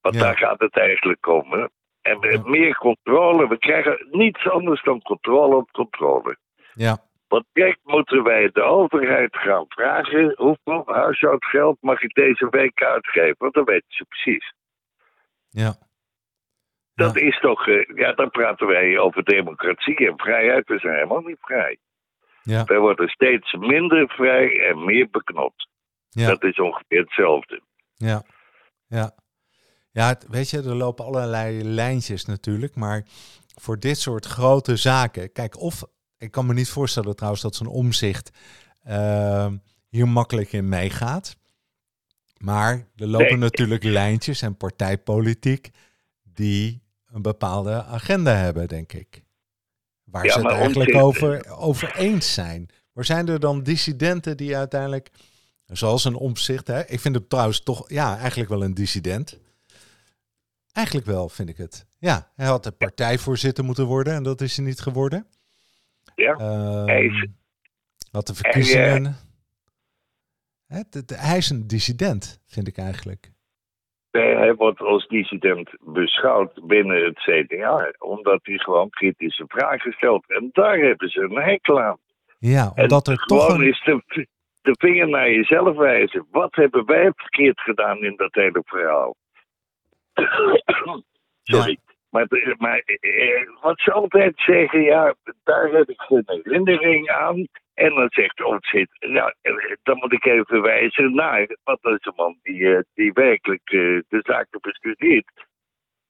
Want 0.00 0.14
Ja. 0.14 0.20
daar 0.20 0.36
gaat 0.36 0.60
het 0.60 0.76
eigenlijk 0.76 1.26
om. 1.26 1.70
En 2.02 2.18
Ja. 2.20 2.42
meer 2.44 2.76
controle, 2.76 3.48
we 3.48 3.58
krijgen 3.58 4.06
niets 4.10 4.48
anders 4.48 4.82
dan 4.82 5.02
controle 5.02 5.56
op 5.56 5.70
controle. 5.72 6.36
Ja, 6.74 6.98
Want 7.28 7.44
kijk, 7.52 7.78
moeten 7.84 8.22
wij 8.22 8.50
de 8.52 8.62
overheid 8.62 9.36
gaan 9.36 9.64
vragen 9.68 10.32
hoeveel 10.36 10.82
huishoudgeld 10.86 11.76
mag 11.80 12.02
ik 12.02 12.14
deze 12.14 12.46
week 12.50 12.82
uitgeven? 12.82 13.34
Want 13.38 13.54
dan 13.54 13.64
weten 13.64 13.86
ze 13.88 14.04
precies. 14.04 14.52
ja. 15.48 15.74
Dat 16.94 17.14
Ja. 17.14 17.26
is 17.26 17.40
toch, 17.40 17.66
eh, 17.68 17.96
ja, 17.96 18.12
dan 18.12 18.30
praten 18.30 18.66
wij 18.66 18.98
over 18.98 19.24
democratie 19.24 19.96
en 20.08 20.18
vrijheid. 20.18 20.68
We 20.68 20.78
zijn 20.78 20.94
helemaal 20.94 21.20
niet 21.20 21.38
vrij. 21.40 21.78
Ja, 22.42 22.64
Wij 22.64 22.78
worden 22.78 23.08
steeds 23.08 23.52
minder 23.52 24.08
vrij 24.08 24.68
en 24.68 24.84
meer 24.84 25.08
beknopt. 25.10 25.68
ja. 26.08 26.26
Dat 26.28 26.44
is 26.44 26.58
ongeveer 26.58 27.00
hetzelfde. 27.00 27.60
Ja, 27.94 28.22
ja. 28.86 29.10
Ja, 29.90 30.08
het- 30.08 30.26
weet 30.28 30.50
je, 30.50 30.56
er 30.58 30.74
lopen 30.74 31.04
allerlei 31.04 31.64
lijntjes 31.64 32.24
natuurlijk, 32.24 32.74
maar 32.74 33.04
voor 33.56 33.78
dit 33.78 33.98
soort 33.98 34.26
grote 34.26 34.76
zaken, 34.76 35.32
kijk, 35.32 35.58
of 35.60 35.84
ik 36.18 36.30
kan 36.30 36.46
me 36.46 36.54
niet 36.54 36.68
voorstellen 36.68 37.16
trouwens 37.16 37.42
dat 37.42 37.54
zo'n 37.54 37.66
omzicht 37.66 38.30
ehm, 38.82 39.56
hier 39.88 40.08
makkelijk 40.08 40.52
in 40.52 40.68
meegaat. 40.68 41.36
Maar 42.38 42.86
er 42.96 43.06
lopen 43.06 43.26
Nee. 43.28 43.36
natuurlijk 43.36 43.84
lijntjes 43.84 44.42
en 44.42 44.56
partijpolitiek 44.56 45.70
die 46.22 46.82
een 47.06 47.22
bepaalde 47.22 47.84
agenda 47.84 48.34
hebben, 48.34 48.68
denk 48.68 48.92
ik. 48.92 49.22
Waar 50.04 50.24
Ja, 50.24 50.32
ze 50.32 50.38
het 50.38 50.48
eigenlijk 50.50 50.94
over, 50.94 51.50
over 51.50 51.96
eens 51.96 52.32
zijn. 52.32 52.68
Maar 52.92 53.04
zijn 53.04 53.28
er 53.28 53.40
dan 53.40 53.62
dissidenten 53.62 54.36
die 54.36 54.56
uiteindelijk 54.56 55.10
Zoals 55.72 56.04
een 56.04 56.14
omzicht. 56.14 56.66
Hè? 56.66 56.86
Ik 56.86 57.00
vind 57.00 57.14
het 57.14 57.28
trouwens 57.30 57.62
toch, 57.62 57.84
ja, 57.90 58.18
eigenlijk 58.18 58.50
wel 58.50 58.64
een 58.64 58.74
dissident. 58.74 59.38
Eigenlijk 60.72 61.06
wel, 61.06 61.28
vind 61.28 61.48
ik 61.48 61.56
het. 61.56 61.86
Ja, 61.98 62.30
hij 62.36 62.46
had 62.46 62.64
de 62.64 62.70
partijvoorzitter 62.72 63.64
moeten 63.64 63.86
worden 63.86 64.14
en 64.14 64.22
dat 64.22 64.40
is 64.40 64.56
hij 64.56 64.66
niet 64.66 64.80
geworden. 64.80 65.26
Ja. 66.14 66.32
Ehm, 66.34 66.86
Hij 66.86 67.04
is- 67.04 67.26
had 68.12 68.26
de 68.26 68.34
verkiezingen. 68.34 69.16
Hè, 70.66 70.76
het- 70.76 70.94
het- 70.94 71.20
hij 71.20 71.36
is 71.36 71.50
een 71.50 71.66
dissident, 71.66 72.42
vind 72.46 72.68
ik 72.68 72.78
eigenlijk. 72.78 73.30
Nee, 74.10 74.36
Hij 74.36 74.54
wordt 74.54 74.80
als 74.80 75.06
dissident 75.08 75.70
beschouwd 75.80 76.66
binnen 76.66 77.04
het 77.04 77.18
CDA, 77.18 77.92
omdat 77.98 78.40
hij 78.42 78.58
gewoon 78.58 78.90
kritische 78.90 79.44
vragen 79.48 79.92
stelt. 79.92 80.28
En 80.30 80.48
daar 80.52 80.78
hebben 80.78 81.08
ze 81.08 81.20
een 81.20 81.42
hekel 81.42 81.80
aan. 81.80 81.98
Ja, 82.38 82.72
En 82.74 82.82
omdat 82.82 83.08
er 83.08 83.16
toch 83.16 83.44
gewoon 83.46 83.60
een... 83.60 83.68
is 83.68 83.82
de, 83.84 84.26
de 84.62 84.74
vinger 84.78 85.08
naar 85.08 85.30
jezelf 85.30 85.76
wijzen. 85.76 86.26
Wat 86.30 86.54
hebben 86.54 86.84
wij 86.86 87.12
verkeerd 87.16 87.60
gedaan 87.60 87.98
in 87.98 88.16
dat 88.16 88.34
hele 88.34 88.62
verhaal? 88.64 89.16
Sorry. 91.42 91.78
Maar, 92.10 92.26
maar 92.58 92.78
eh, 92.78 93.48
wat 93.60 93.80
ze 93.80 93.92
altijd 93.92 94.32
zeggen, 94.36 94.82
ja, 94.82 95.14
daar 95.44 95.70
heb 95.70 95.88
ik 95.88 96.00
geen 96.00 96.22
herinnering 96.26 97.10
aan. 97.10 97.46
En 97.74 97.94
dan 97.94 98.06
zegt 98.10 98.44
Omtzigt, 98.44 98.96
ja, 98.98 99.34
eh, 99.42 99.54
dan 99.82 99.96
moet 99.96 100.12
ik 100.12 100.24
even 100.24 100.62
wijzen 100.62 101.14
naar, 101.14 101.46
dat 101.64 101.78
is 101.82 102.06
een 102.06 102.12
man 102.16 102.38
die, 102.42 102.74
eh, 102.74 102.82
die 102.94 103.12
werkelijk 103.12 103.66
de 104.08 104.20
zaken 104.22 104.60
bestudeert. 104.60 105.46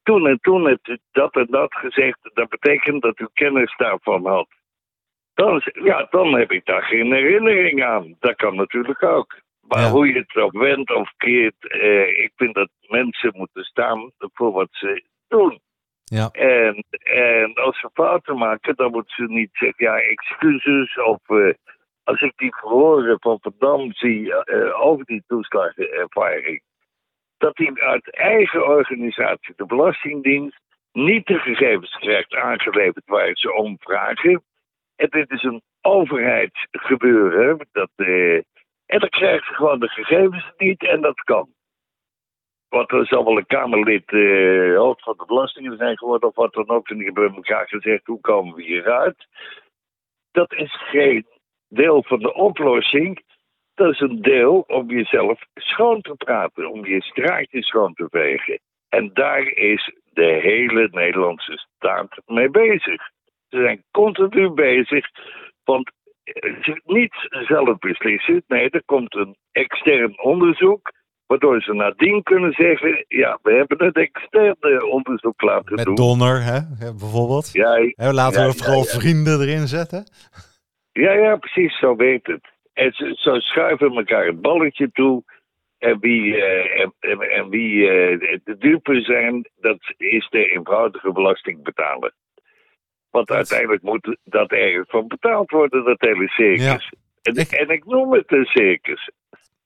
Toen 0.02 0.26
en 0.26 0.38
toen 0.40 0.66
heeft 0.66 0.98
dat 1.10 1.34
en 1.34 1.46
dat 1.50 1.74
gezegd, 1.74 2.30
dat 2.34 2.48
betekent 2.48 3.02
dat 3.02 3.18
u 3.18 3.28
kennis 3.32 3.74
daarvan 3.76 4.26
had. 4.26 4.48
Dan, 5.34 5.62
ja, 5.72 6.06
dan 6.10 6.34
heb 6.38 6.52
ik 6.52 6.64
daar 6.64 6.82
geen 6.82 7.12
herinnering 7.12 7.84
aan. 7.84 8.16
Dat 8.18 8.36
kan 8.36 8.54
natuurlijk 8.54 9.02
ook. 9.02 9.40
Maar 9.70 9.80
Ja. 9.80 9.90
hoe 9.90 10.06
je 10.06 10.18
het 10.18 10.42
op 10.42 10.52
wendt 10.52 10.90
of 10.94 11.12
keert, 11.16 11.68
eh, 11.68 12.08
ik 12.22 12.32
vind 12.36 12.54
dat 12.54 12.68
mensen 12.88 13.32
moeten 13.36 13.64
staan 13.64 14.10
voor 14.18 14.52
wat 14.52 14.68
ze 14.70 15.04
doen. 15.28 15.60
Ja, 16.04 16.28
En, 16.30 16.84
en 17.02 17.54
als 17.54 17.80
ze 17.80 17.90
fouten 17.92 18.38
maken, 18.38 18.76
dan 18.76 18.90
moeten 18.90 19.14
ze 19.14 19.32
niet 19.32 19.50
zeggen, 19.52 19.84
ja, 19.86 20.00
excuses. 20.00 20.96
Of 21.02 21.18
eh, 21.28 21.54
als 22.04 22.20
ik 22.20 22.32
die 22.36 22.54
verhoren 22.54 23.16
van 23.20 23.38
Van 23.40 23.54
Dam 23.58 23.92
zie 23.92 24.34
eh, 24.34 24.80
over 24.80 25.04
die 25.04 25.22
toeslagenervaring. 25.26 26.62
Dat 27.38 27.56
hij 27.56 27.72
uit 27.74 28.14
eigen 28.16 28.66
organisatie, 28.66 29.54
de 29.56 29.66
Belastingdienst, 29.66 30.60
niet 30.92 31.26
de 31.26 31.38
gegevens 31.38 31.96
krijgt 31.98 32.34
aangeleverd 32.34 33.04
waar 33.06 33.30
ze 33.36 33.52
om 33.52 33.76
vragen. 33.80 34.42
En 34.96 35.08
dit 35.10 35.30
is 35.30 35.42
een 35.42 35.62
overheidsgebeuren. 35.80 37.68
Dat, 37.72 37.90
en 38.90 38.98
dan 38.98 39.08
krijgt 39.08 39.46
ze 39.46 39.54
gewoon 39.54 39.80
de 39.80 39.88
gegevens 39.88 40.52
niet 40.56 40.82
en 40.82 41.00
dat 41.00 41.20
kan. 41.20 41.48
Want 42.68 42.92
er 42.92 43.06
zal 43.06 43.24
wel 43.24 43.36
een 43.36 43.46
Kamerlid 43.46 44.12
eh, 44.12 44.76
hoofd 44.76 45.02
van 45.02 45.14
de 45.16 45.24
belastingen 45.26 45.76
zijn 45.76 45.98
geworden 45.98 46.28
of 46.28 46.34
wat 46.34 46.52
dan 46.52 46.68
ook. 46.68 46.88
En 46.88 46.96
die 46.96 47.04
hebben 47.04 47.34
elkaar 47.34 47.68
gezegd, 47.68 48.06
hoe 48.06 48.20
komen 48.20 48.54
we 48.54 48.62
hieruit? 48.62 49.26
Dat 50.32 50.52
is 50.52 50.76
geen 50.90 51.26
deel 51.68 52.02
van 52.02 52.18
de 52.18 52.34
oplossing. 52.34 53.22
Dat 53.74 53.92
is 53.92 54.00
een 54.00 54.22
deel 54.22 54.64
om 54.66 54.90
jezelf 54.90 55.40
schoon 55.54 56.00
te 56.00 56.14
praten, 56.14 56.70
om 56.70 56.86
je 56.86 57.02
straatje 57.02 57.62
schoon 57.62 57.94
te 57.94 58.06
vegen. 58.10 58.60
En 58.88 59.10
daar 59.14 59.46
is 59.46 59.94
de 60.12 60.38
hele 60.42 60.88
Nederlandse 60.90 61.66
staat 61.76 62.20
mee 62.26 62.50
bezig. 62.50 63.10
Ze 63.48 63.60
zijn 63.60 63.84
continu 63.90 64.50
bezig, 64.50 65.06
want 65.64 65.90
ze 66.60 66.80
niet 66.84 67.14
zelf 67.30 67.78
beslissen. 67.78 68.42
Nee, 68.46 68.70
er 68.70 68.82
komt 68.84 69.14
een 69.14 69.36
extern 69.52 70.22
onderzoek, 70.22 70.92
waardoor 71.26 71.62
ze 71.62 71.72
nadien 71.72 72.22
kunnen 72.22 72.52
zeggen: 72.52 73.04
ja, 73.08 73.38
we 73.42 73.52
hebben 73.52 73.86
het 73.86 73.96
externe 73.96 74.86
onderzoek 74.86 75.42
laten 75.42 75.74
met 75.74 75.84
doen. 75.84 75.94
Donner, 75.94 76.42
hè, 76.42 76.60
bijvoorbeeld. 76.78 77.52
Ja, 77.52 77.92
Hè, 77.94 78.12
laten 78.12 78.42
ja, 78.42 78.48
we 78.48 78.56
vooral 78.56 78.84
ja, 78.84 78.98
vrienden 78.98 79.40
erin 79.40 79.66
zetten. 79.66 80.04
Ja, 80.92 81.12
ja, 81.12 81.36
precies, 81.36 81.78
zo 81.78 81.96
weet 81.96 82.26
het. 82.26 82.48
En 82.72 82.92
ze, 82.92 83.12
zo 83.14 83.38
schuiven 83.38 83.96
elkaar 83.96 84.26
het 84.26 84.40
balletje 84.40 84.90
toe. 84.92 85.22
En 85.78 86.00
wie, 86.00 86.36
eh, 86.36 86.80
en, 86.80 86.94
en, 86.98 87.20
en 87.20 87.48
wie 87.48 87.90
eh, 87.90 88.38
de 88.44 88.56
dupe 88.58 89.00
zijn, 89.00 89.50
dat 89.56 89.94
is 89.96 90.28
de 90.30 90.50
eenvoudige 90.50 91.12
belastingbetaler. 91.12 92.12
Want 93.10 93.26
Dat- 93.26 93.36
uiteindelijk 93.36 93.82
moet 93.82 94.16
dat 94.24 94.50
ergens 94.50 94.90
van 94.90 95.06
betaald 95.08 95.50
worden, 95.50 95.84
dat 95.84 96.00
hele 96.00 96.28
circus. 96.28 96.92
En, 97.22 97.34
Ik- 97.36 97.50
en 97.52 97.68
ik 97.68 97.84
noem 97.86 98.12
het 98.12 98.32
een 98.32 98.44
circus. 98.44 99.10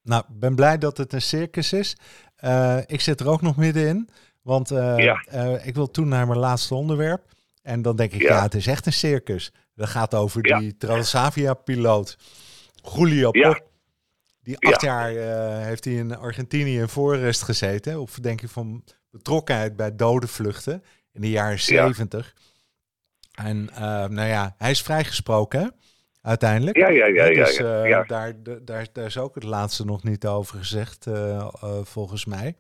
Nou, 0.03 0.23
ik 0.29 0.39
ben 0.41 0.55
blij 0.55 0.79
dat 0.79 0.97
het 0.97 1.13
een 1.13 1.23
circus 1.23 1.73
is. 1.73 1.97
Eh, 2.37 2.79
ik 2.87 3.01
zit 3.01 3.21
er 3.21 3.29
ook 3.29 3.43
nog 3.43 3.57
middenin. 3.57 4.09
Want 4.43 4.71
eh, 4.71 4.99
Ja. 4.99 5.25
eh, 5.29 5.67
ik 5.67 5.75
wil 5.75 5.91
toen 5.91 6.09
naar 6.09 6.27
mijn 6.27 6.39
laatste 6.39 6.75
onderwerp. 6.75 7.23
En 7.63 7.83
dan 7.83 7.97
denk 7.97 8.13
ik, 8.13 8.23
ja, 8.23 8.35
Ja. 8.37 8.43
het 8.43 8.55
is 8.55 8.67
echt 8.67 8.87
een 8.87 8.93
circus. 8.93 9.53
Dat 9.75 9.89
gaat 9.89 10.15
over 10.15 10.47
Ja. 10.47 10.59
die 10.59 10.77
Transavia-piloot 10.77 12.17
Julio. 12.97 13.31
Pop. 13.31 13.63
Die 14.43 14.59
acht 14.59 14.81
Ja. 14.81 15.11
jaar 15.11 15.63
heeft 15.65 15.85
hij 15.85 15.95
in 15.95 16.17
Argentinië 16.17 16.79
in 16.79 16.89
voorrest 16.89 17.43
gezeten. 17.43 18.01
Op 18.01 18.11
verdenking 18.11 18.51
van 18.51 18.85
betrokkenheid 19.11 19.77
bij 19.77 19.97
dode 19.97 20.27
vluchten 20.27 20.83
in 21.13 21.21
de 21.21 21.31
jaren 21.31 21.59
Ja. 21.61 21.93
70. 23.35 23.45
En 23.45 23.71
eh, 23.71 24.09
nou 24.09 24.29
ja, 24.29 24.55
hij 24.59 24.71
is 24.71 24.83
vrijgesproken 24.83 25.61
hè, 25.61 25.69
uiteindelijk. 26.23 26.77
Ja, 26.77 26.89
ja, 26.89 27.07
ja, 27.07 27.25
ja. 27.25 27.45
dus 27.45 27.57
ja, 27.57 27.83
eh, 27.83 27.89
ja. 27.89 28.03
Daar, 28.03 28.43
daar, 28.43 28.87
daar 28.93 29.07
is 29.07 29.19
ook 29.19 29.35
het 29.35 29.45
laatste 29.45 29.85
nog 29.85 30.03
niet 30.03 30.27
over 30.27 30.59
gezegd, 30.59 31.07
eh, 31.07 31.49
volgens 31.83 32.25
mij. 32.25 32.57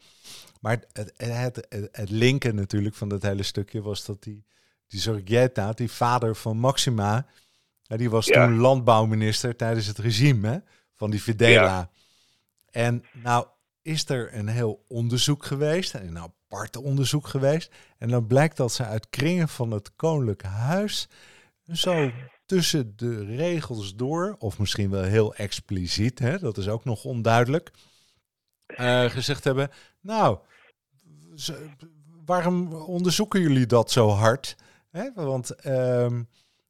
Maar 0.60 0.82
het, 0.92 1.12
het, 1.16 1.66
het, 1.68 1.88
het 1.92 2.10
linken 2.10 2.54
natuurlijk 2.54 2.94
van 2.94 3.08
dat 3.08 3.22
hele 3.22 3.42
stukje 3.42 3.82
was 3.82 4.04
dat 4.04 4.22
die, 4.22 4.44
die 4.86 5.00
Zorgeta, 5.00 5.72
die 5.72 5.90
vader 5.90 6.36
van 6.36 6.56
Maxima, 6.56 7.26
die 7.86 8.10
was 8.10 8.26
toen 8.26 8.56
landbouwminister 8.56 9.56
tijdens 9.56 9.86
het 9.86 9.98
regime 9.98 10.48
hè, 10.48 10.58
van 10.94 11.10
die 11.10 11.20
Fidela. 11.20 11.90
En 12.70 13.04
nou 13.12 13.46
is 13.82 14.08
er 14.08 14.34
een 14.34 14.48
heel 14.48 14.84
onderzoek 14.88 15.44
geweest, 15.44 15.94
een 15.94 16.18
onderzoek 16.82 17.26
geweest. 17.26 17.72
En 17.98 18.08
dan 18.08 18.26
blijkt 18.26 18.56
dat 18.56 18.72
ze 18.72 18.84
uit 18.84 19.10
kringen 19.10 19.48
van 19.48 19.70
het 19.70 19.96
Koninklijk 19.96 20.42
Huis 20.42 21.08
zo 21.72 22.10
tussen 22.46 22.92
de 22.96 23.24
regels 23.24 23.94
door, 23.94 24.36
of 24.38 24.58
misschien 24.58 24.90
wel 24.90 25.02
heel 25.02 25.34
expliciet, 25.34 26.18
hè, 26.18 26.38
dat 26.38 26.58
is 26.58 26.68
ook 26.68 26.84
nog 26.84 27.04
onduidelijk, 27.04 27.70
eh, 28.66 29.04
gezegd 29.04 29.44
hebben, 29.44 29.70
nou, 30.00 30.38
waarom 32.24 32.72
onderzoeken 32.72 33.40
jullie 33.40 33.66
dat 33.66 33.90
zo 33.90 34.08
hard? 34.08 34.56
Hè, 34.90 35.10
want 35.14 35.48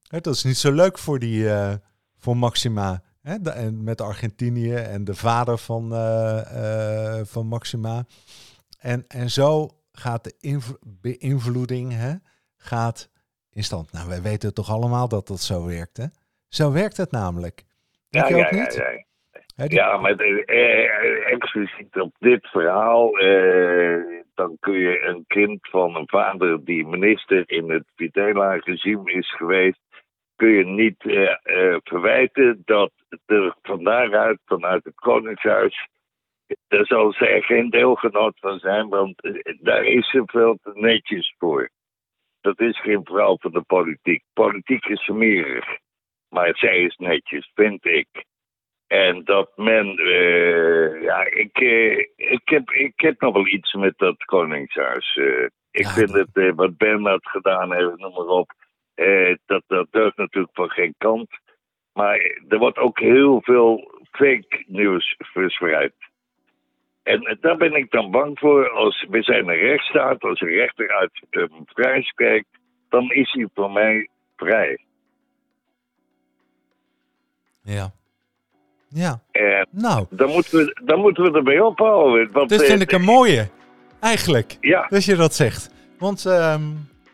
hè, 0.09 0.21
dat 0.21 0.35
is 0.35 0.45
niet 0.45 0.59
zo 0.59 0.73
leuk 0.73 0.99
voor, 0.99 1.19
die, 1.19 1.51
eh, 1.51 1.75
voor 2.19 2.37
Maxima. 2.37 3.03
En 3.23 3.83
met 3.83 4.01
Argentinië 4.01 4.75
en 4.75 5.05
de 5.05 5.15
vader 5.15 5.59
van, 5.59 5.95
eh, 5.95 7.21
van 7.25 7.47
Maxima. 7.47 8.07
En, 8.93 9.05
en 9.09 9.29
zo 9.31 9.69
gaat 9.93 10.25
de 10.25 10.35
beïnvloeding 11.03 11.93
hè, 11.93 12.13
gaat 12.57 13.11
in 13.53 13.63
stand. 13.63 13.93
Nou, 13.93 14.09
wij 14.09 14.23
weten 14.23 14.55
toch 14.55 14.71
allemaal 14.71 15.09
dat 15.09 15.27
dat 15.27 15.41
zo 15.41 15.67
werkt, 15.67 15.97
hè? 15.97 16.05
Zo 16.49 16.73
werkt 16.73 16.97
het 16.97 17.11
namelijk. 17.11 17.63
Denk 18.11 18.29
Ja, 18.29 18.37
je 18.37 18.37
ja, 18.37 18.47
ook 18.47 18.53
ja, 18.55 18.61
niet? 18.63 18.75
ja. 18.75 18.87
Die- 19.67 19.75
Ja, 19.75 19.97
maar 19.97 20.13
eh, 20.17 21.33
expliciet 21.33 22.01
op 22.01 22.15
dit 22.19 22.47
verhaal, 22.49 23.19
eh, 23.19 23.99
dan 24.35 24.57
kun 24.61 24.79
je 24.79 25.01
een 25.03 25.25
kind 25.27 25.69
van 25.71 25.97
een 25.97 26.09
vader 26.09 26.65
die 26.65 26.87
minister 26.87 27.51
in 27.51 27.71
het 27.71 27.85
Videla-regime 27.97 29.13
is 29.13 29.35
geweest, 29.37 29.81
kun 30.37 30.49
je 30.49 30.65
niet 30.65 31.05
eh, 31.07 31.23
eh, 31.43 31.77
verwijten 31.85 32.63
dat 32.65 32.93
er 33.27 33.57
van 33.63 33.85
daaruit, 33.85 34.39
vanuit 34.45 34.85
het 34.85 34.95
Koningshuis, 34.95 35.89
daar 36.69 36.87
zal 36.87 37.13
zij 37.13 37.41
geen 37.43 37.71
deelgenoot 37.71 38.39
van 38.39 38.59
zijn, 38.59 38.89
want 38.89 39.21
eh, 39.23 39.55
daar 39.61 39.85
is 39.85 40.11
ze 40.11 40.23
veel 40.27 40.59
te 40.63 40.71
netjes 40.75 41.35
voor. 41.39 41.71
Dat 42.41 42.61
is 42.61 42.81
geen 42.81 43.05
vrouw 43.05 43.37
van 43.41 43.53
de 43.53 43.63
politiek. 43.63 44.23
Politiek 44.33 44.85
is 44.87 45.05
smerig, 45.05 45.67
maar 46.29 46.57
zij 46.57 46.79
is 46.79 46.97
netjes, 46.97 47.51
vind 47.55 47.85
ik. 47.85 48.09
En 48.87 49.25
dat 49.25 49.57
men, 49.57 49.97
eh, 49.99 51.03
ja, 51.03 51.25
ik, 51.25 51.59
eh, 51.59 51.99
ik, 52.17 52.49
heb, 52.49 52.71
ik 52.71 53.01
heb 53.01 53.21
nog 53.21 53.35
wel 53.35 53.47
iets 53.47 53.73
met 53.73 53.99
dat 53.99 54.25
Koningshuis. 54.25 55.17
ik 55.71 55.85
Ja, 55.85 55.91
vind 55.91 56.13
dat- 56.13 56.29
het, 56.33 56.55
wat 56.55 56.77
Bernard 56.77 57.29
gedaan 57.29 57.73
heeft, 57.75 57.97
noem 57.97 58.13
maar 58.13 58.27
op, 58.27 58.53
dat, 59.47 59.63
dat 59.67 59.87
deugt 59.91 60.17
natuurlijk 60.17 60.55
van 60.55 60.71
geen 60.71 60.95
kant. 60.99 61.29
Maar 61.93 62.17
er 62.49 62.59
wordt 62.59 62.79
ook 62.79 62.99
heel 62.99 63.43
veel 63.43 64.01
fake 64.11 64.65
nieuws 64.67 65.15
verspreid. 65.19 65.95
En 67.05 67.21
eh, 67.23 67.37
daar 67.41 67.57
ben 67.57 67.75
ik 67.75 67.91
dan 67.91 68.11
bang 68.11 68.39
voor. 68.39 68.71
Als 68.71 69.07
we 69.11 69.23
zijn 69.23 69.49
een 69.49 69.57
rechtsstaat, 69.57 70.23
als 70.23 70.41
een 70.41 70.49
rechter 70.49 70.89
uit 70.95 71.11
hem 71.31 71.51
vrijspreekt, 71.65 72.49
dan 72.89 73.11
is 73.11 73.33
hij 73.33 73.49
voor 73.55 73.71
mij 73.71 74.09
vrij. 74.37 74.79
Ja. 77.63 77.93
Ja, 78.89 79.21
En 79.31 79.67
nou, 79.71 80.07
dan 80.11 80.31
moeten 80.31 80.59
we, 80.59 80.81
dan 80.85 81.01
moeten 81.01 81.25
we 81.25 81.39
ermee 81.39 81.65
ophouden. 81.65 82.33
Want, 82.33 82.49
dit 82.49 82.61
eh, 82.63 82.67
vind 82.69 82.81
ik 82.81 82.93
een 82.93 83.03
mooie. 83.05 83.49
Eigenlijk, 84.01 84.57
Ja, 84.61 84.87
dat 84.89 85.05
je 85.05 85.17
dat 85.17 85.35
zegt. 85.35 85.71
Want 85.99 86.27
ehm, 86.27 86.63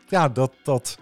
ja, 0.07 0.29
dat, 0.29 0.51
dat, 0.63 0.99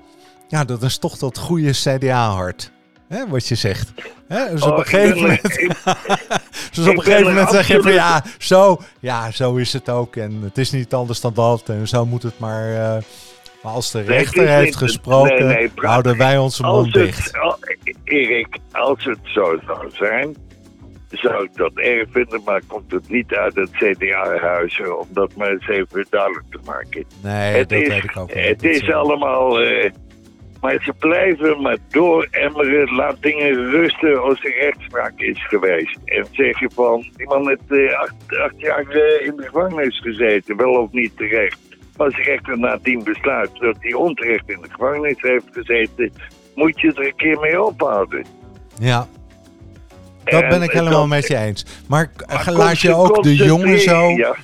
ja, 0.48 0.64
dat 0.64 0.82
is 0.82 0.98
toch 1.00 1.18
dat 1.18 1.38
goede 1.38 1.72
CDA-hart. 1.72 2.72
Hè, 3.08 3.28
wat 3.28 3.48
je 3.48 3.56
zegt. 3.56 3.94
Hè, 4.28 4.50
dus 4.52 4.62
op 4.64 4.72
Oh, 4.72 4.78
een 4.78 4.86
gegeven 4.86 5.22
moment, 5.22 5.60
ik- 5.60 5.72
dus 6.72 6.88
op 6.88 6.96
een 6.98 7.02
gegeven 7.04 7.28
moment 7.28 7.50
zeg 7.50 7.68
je 7.68 7.82
van 7.82 7.94
ja 7.94 8.24
zo, 8.38 8.78
ja, 9.00 9.32
zo 9.32 9.56
is 9.56 9.74
het 9.74 9.90
ook. 9.90 10.16
En 10.16 10.40
het 10.44 10.58
is 10.58 10.72
niet 10.72 10.94
anders 10.94 11.22
dan 11.22 11.34
dat. 11.34 11.70
En 11.70 11.88
zo 11.88 12.06
moet 12.06 12.24
het 12.24 12.40
maar. 12.40 12.70
eh, 12.74 13.02
maar 13.64 13.74
als 13.74 13.92
de 13.92 14.02
rechter 14.02 14.48
heeft 14.48 14.66
niet- 14.66 14.76
gesproken, 14.76 15.46
nee, 15.48 15.56
nee, 15.58 15.70
praat- 15.70 15.92
houden 15.92 16.18
wij 16.18 16.38
onze 16.38 16.64
mond 16.64 16.94
dicht. 16.94 17.38
al- 17.38 17.60
Erik, 18.04 18.58
als 18.72 19.04
het 19.06 19.20
zo 19.24 19.60
zou 19.66 19.90
zijn, 19.92 20.36
zou 21.10 21.44
ik 21.44 21.56
dat 21.56 21.72
erg 21.76 22.08
vinden, 22.12 22.42
maar 22.46 22.62
komt 22.68 22.92
het 22.92 23.10
niet 23.10 23.34
uit 23.34 23.56
het 23.56 23.70
CDA-huis, 23.72 24.82
om 25.00 25.08
dat 25.10 25.36
maar 25.36 25.50
eens 25.52 25.68
even 25.68 26.06
duidelijk 26.10 26.46
te 26.52 26.60
maken. 26.66 27.06
Nee, 27.24 27.58
het 27.58 27.70
dat 27.70 27.80
is, 27.80 27.88
weet 27.88 28.04
ik 28.04 28.18
ook 28.18 28.34
wel. 28.34 28.44
Het 28.44 28.64
is 28.64 28.92
allemaal. 28.92 29.60
eh, 29.62 29.92
maar 30.62 30.78
ze 30.84 30.94
blijven 31.00 31.62
maar 31.62 31.78
dooremmeren. 31.90 32.96
Laat 32.96 33.22
dingen 33.22 33.70
rusten 33.70 34.22
als 34.22 34.44
er 34.44 34.54
rechtspraak 34.60 35.14
is 35.20 35.48
geweest. 35.48 35.98
En 36.06 36.26
zeg 36.32 36.60
je 36.60 36.70
van. 36.74 37.08
Die 37.16 37.28
man 37.28 37.48
heeft 37.48 37.62
eh, 37.90 38.00
acht, 38.00 38.14
acht 38.44 38.54
jaar 38.58 38.88
eh, 38.90 39.26
in 39.28 39.36
de 39.36 39.44
gevangenis 39.44 40.00
gezeten. 40.00 40.58
Wel 40.58 40.72
of 40.72 40.92
niet 40.92 41.18
terecht. 41.18 41.58
Maar 41.98 42.08
als 42.08 42.16
de 42.16 42.22
rechter 42.24 42.60
nadien 42.60 43.04
besluit 43.04 43.50
dat 43.60 43.76
hij 43.80 43.94
onterecht 43.94 44.50
in 44.50 44.62
de 44.62 44.70
gevangenis 44.70 45.16
heeft 45.22 45.46
gezeten. 45.52 46.12
moet 46.56 46.82
je 46.82 46.94
er 46.94 47.06
een 47.06 47.16
keer 47.16 47.40
mee 47.40 47.62
ophouden. 47.64 48.26
Ja, 48.80 49.08
dat 50.24 50.42
En 50.42 50.50
ben 50.50 50.62
ik 50.62 50.72
helemaal 50.72 51.00
dat- 51.00 51.08
met 51.08 51.28
je 51.28 51.38
eens. 51.38 51.66
Maar, 51.88 52.12
maar 52.28 52.52
laat 52.54 52.80
je 52.80 52.96
ook 52.96 53.24
de 53.24 53.36
jongen 53.36 53.80
zo, 53.80 54.10
Ja, 54.10 54.36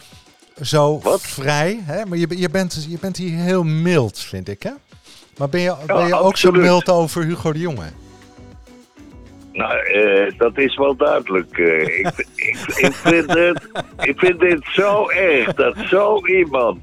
zo 0.62 0.99
Wat? 0.99 1.21
vrij? 1.21 1.80
Hè? 1.84 2.06
Maar 2.06 2.17
je, 2.17 2.28
je, 2.38 2.49
bent, 2.49 2.86
je 2.89 2.97
bent 3.01 3.17
hier 3.17 3.38
heel 3.39 3.63
mild, 3.63 4.19
vind 4.19 4.47
ik, 4.49 4.63
hè? 4.63 4.71
Maar 5.38 5.50
ben 5.50 5.62
je, 5.62 5.76
ben 5.86 6.08
je 6.08 6.15
ook 6.19 6.38
zo 6.38 6.52
mild 6.52 6.89
over 6.89 7.24
Hugo 7.24 7.52
de 7.54 7.60
Jonge? 7.60 7.86
Nou, 9.54 9.78
eh, 9.80 10.32
dat 10.38 10.58
is 10.58 10.76
wel 10.76 10.95
duidelijk. 10.95 11.58
eh. 11.58 11.82
ik, 12.00 12.08
ik, 12.36 12.58
ik, 12.76 12.93
vind 12.93 13.34
het, 13.34 13.67
ik 14.00 14.19
vind 14.19 14.39
dit 14.39 14.60
zo 14.71 15.10
erg 15.10 15.54
dat 15.54 15.76
zo 15.89 16.28
iemand, 16.28 16.80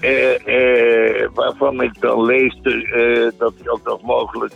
eh, 0.00 1.26
waarvan 1.34 1.82
ik 1.82 2.00
dan 2.00 2.24
lees 2.24 2.58
dat 3.38 3.52
hij 3.58 3.68
ook 3.70 3.80
nog 3.84 4.02
mogelijk 4.02 4.54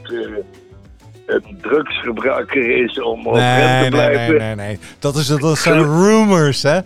een 1.27 1.59
drugsgebruiker 1.63 2.85
is 2.85 3.01
om 3.03 3.27
op 3.27 3.35
hem 3.35 3.43
Nee, 3.43 3.65
te 3.65 3.69
nee, 3.69 3.81
nee, 3.81 3.91
blijven. 3.91 4.37
nee, 4.39 4.55
nee. 4.55 4.79
Dat, 4.99 5.17
is, 5.17 5.27
dat 5.27 5.59
zijn 5.59 5.83
rumors, 6.03 6.63
hè? 6.63 6.79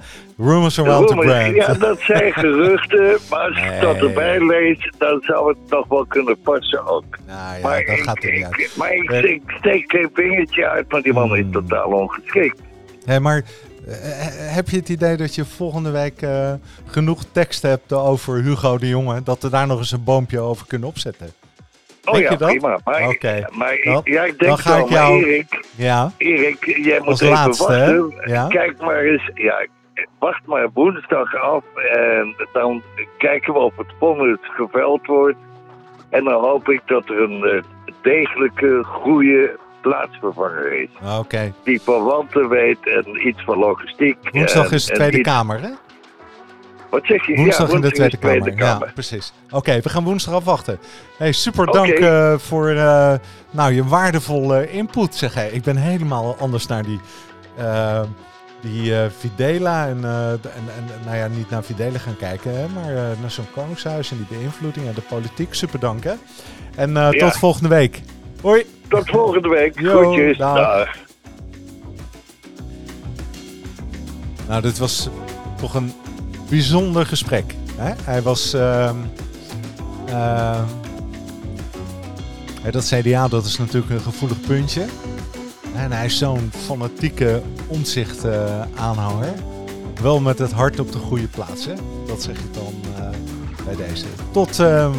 Rumors 0.42 0.78
around 0.80 1.08
the 1.08 1.14
brand. 1.14 1.54
ja, 1.54 1.74
dat 1.74 2.00
zijn 2.00 2.32
geruchten, 2.42 3.18
maar 3.30 3.40
als 3.40 3.56
ik 3.56 3.80
dat 3.80 3.96
erbij 3.96 4.46
lees, 4.46 4.92
dan 4.98 5.20
zou 5.22 5.48
het 5.48 5.58
nog 5.70 5.86
wel 5.88 6.04
kunnen 6.06 6.40
passen 6.40 6.86
ook. 6.86 7.04
Nou 7.26 7.54
ja, 7.56 7.62
maar 7.62 7.84
dat 7.86 7.96
ik, 7.98 8.02
gaat 8.02 8.24
er 8.24 8.32
niet 8.32 8.40
ik- 8.40 8.44
uit. 8.60 8.76
maar 8.76 8.92
ik, 8.94 9.10
Eh, 9.10 9.24
ik 9.24 9.42
steek 9.58 9.90
geen 9.90 10.10
vingertje 10.14 10.68
uit, 10.68 10.90
maar 10.92 11.02
die 11.02 11.12
man 11.12 11.36
is 11.36 11.40
Hmm. 11.42 11.52
totaal 11.52 11.88
ongeschikt. 11.90 12.60
Hé, 13.04 13.20
maar 13.20 13.36
eh, 13.36 13.94
heb 14.54 14.68
je 14.68 14.76
het 14.76 14.88
idee 14.88 15.16
dat 15.16 15.34
je 15.34 15.44
volgende 15.44 15.90
week 15.90 16.22
eh, 16.22 16.52
genoeg 16.86 17.22
tekst 17.32 17.62
hebt 17.62 17.92
over 17.92 18.42
Hugo 18.42 18.78
de 18.78 18.88
Jonge, 18.88 19.22
dat 19.22 19.42
we 19.42 19.50
daar 19.50 19.66
nog 19.66 19.78
eens 19.78 19.92
een 19.92 20.04
boompje 20.04 20.40
over 20.40 20.66
kunnen 20.66 20.88
opzetten? 20.88 21.32
Oh 22.04 22.12
Denk 22.12 22.24
ja, 22.24 22.30
je 22.32 22.36
dat? 22.38 22.48
prima. 22.48 22.78
Maar, 22.84 23.08
Oké. 23.08 23.46
maar 23.52 23.78
Dan- 23.84 24.00
ja, 24.04 24.22
ik 24.24 24.38
dan 24.38 24.46
denk 24.48 24.58
ga 24.60 24.76
wel, 24.76 24.84
ik 24.86 24.90
jou- 24.92 25.24
Erik, 25.24 25.64
Ja, 25.74 26.12
Erik, 26.18 26.64
jij 26.84 26.98
moet 26.98 27.08
Als 27.08 27.20
even 27.20 27.34
laatste, 27.34 27.66
wachten. 27.66 28.14
Ja. 28.32 28.46
Kijk 28.48 28.80
maar 28.80 29.00
eens, 29.00 29.30
ja, 29.34 29.66
wacht 30.18 30.46
maar 30.46 30.70
woensdag 30.74 31.36
af 31.36 31.64
en 31.92 32.34
dan 32.52 32.82
kijken 33.18 33.52
we 33.52 33.58
of 33.58 33.76
het 33.76 33.92
vonnis 33.98 34.38
geveld 34.42 35.06
wordt. 35.06 35.38
En 36.10 36.24
dan 36.24 36.40
hoop 36.42 36.68
ik 36.68 36.82
dat 36.86 37.08
er 37.08 37.20
een 37.22 37.44
eh, 37.44 37.62
degelijke, 38.02 38.80
goede 38.84 39.58
plaatsvervanger 39.80 40.82
is. 40.82 40.88
Oké. 41.18 41.52
Die 41.64 41.80
verwanten 41.82 42.48
weet 42.48 42.86
en 42.88 43.26
iets 43.28 43.42
van 43.44 43.58
logistiek. 43.58 44.16
Woensdag 44.30 44.68
en- 44.68 44.72
is 44.74 44.84
de 44.86 44.92
Tweede 44.92 45.18
iets- 45.18 45.28
Kamer, 45.28 45.60
hè? 45.60 45.68
Wat 46.90 47.04
zeg 47.04 47.26
je? 47.26 47.36
Woensdag 47.36 47.68
ja, 47.68 47.74
in 47.74 47.80
de 47.80 47.90
Tweede 47.90 48.18
Kamer. 48.18 48.56
Ja, 48.56 48.78
precies. 48.94 49.32
Oké, 49.50 49.80
we 49.80 49.88
gaan 49.88 50.04
woensdag 50.04 50.34
afwachten. 50.34 50.78
Hey, 51.18 51.32
super 51.32 51.66
dank 51.66 51.88
eh, 51.92 52.38
voor 52.38 52.68
eh, 52.68 53.14
nou, 53.50 53.72
je 53.72 53.84
waardevolle 53.84 54.70
input, 54.70 55.14
zeg 55.14 55.34
hij. 55.34 55.48
Ik 55.48 55.62
ben 55.62 55.76
helemaal 55.76 56.36
anders 56.38 56.66
naar 56.66 56.82
die, 56.82 57.00
die 58.62 58.96
eh, 58.96 59.10
Videla 59.18 59.86
en, 59.88 60.04
eh, 60.04 60.30
en, 60.30 60.40
en 60.76 60.84
nou 61.04 61.16
ja, 61.16 61.26
niet 61.26 61.50
naar 61.50 61.64
Videla 61.64 61.98
gaan 61.98 62.16
kijken, 62.16 62.56
hè, 62.56 62.68
maar 62.68 62.88
eh, 62.96 63.20
naar 63.20 63.30
zo'n 63.30 63.50
koningshuis 63.54 64.10
en 64.10 64.16
die 64.28 64.38
beïnvloeding 64.38 64.86
en 64.86 64.94
de 64.94 65.00
politiek. 65.00 65.54
Super 65.54 65.78
dank, 65.80 66.04
hè? 66.04 66.12
En 66.76 66.92
Ja. 66.94 67.10
tot 67.10 67.36
volgende 67.36 67.68
week. 67.68 68.02
Hoi. 68.40 68.64
Tot 68.88 69.08
volgende 69.10 69.48
week. 69.48 69.80
Jo, 69.80 69.98
Groetjes. 70.00 70.38
dag. 70.38 70.56
Dag. 70.56 70.88
Nou, 74.48 74.62
dit 74.62 74.78
was 74.78 75.08
toch 75.60 75.74
een 75.74 75.92
bijzonder 76.48 77.06
gesprek. 77.06 77.54
Hè? 77.76 77.92
Hij 78.04 78.22
was. 78.22 78.52
ehm, 78.54 78.96
ehm, 80.06 80.64
dat 82.70 82.84
CDA, 82.84 83.28
dat 83.28 83.44
is 83.44 83.58
natuurlijk 83.58 83.92
een 83.92 84.00
gevoelig 84.00 84.40
puntje. 84.40 84.84
En 85.74 85.92
hij 85.92 86.04
is 86.04 86.18
zo'n 86.18 86.50
fanatieke 86.66 87.42
omzicht 87.66 88.24
eh, 88.24 88.60
aanhanger. 88.74 89.32
Wel 90.02 90.20
met 90.20 90.38
het 90.38 90.52
hart 90.52 90.80
op 90.80 90.92
de 90.92 90.98
goede 90.98 91.28
plaats. 91.28 91.66
Hè? 91.66 91.74
Dat 92.06 92.22
zeg 92.22 92.36
je 92.36 92.50
dan 92.52 92.74
eh, 92.96 93.10
bij 93.64 93.86
deze. 93.86 94.06
Tot 94.30 94.58
ehm, 94.58 94.92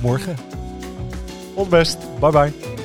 morgen. 0.00 0.36
The 1.56 1.66
best. 1.68 1.98
Bye 2.20 2.30
bye. 2.30 2.75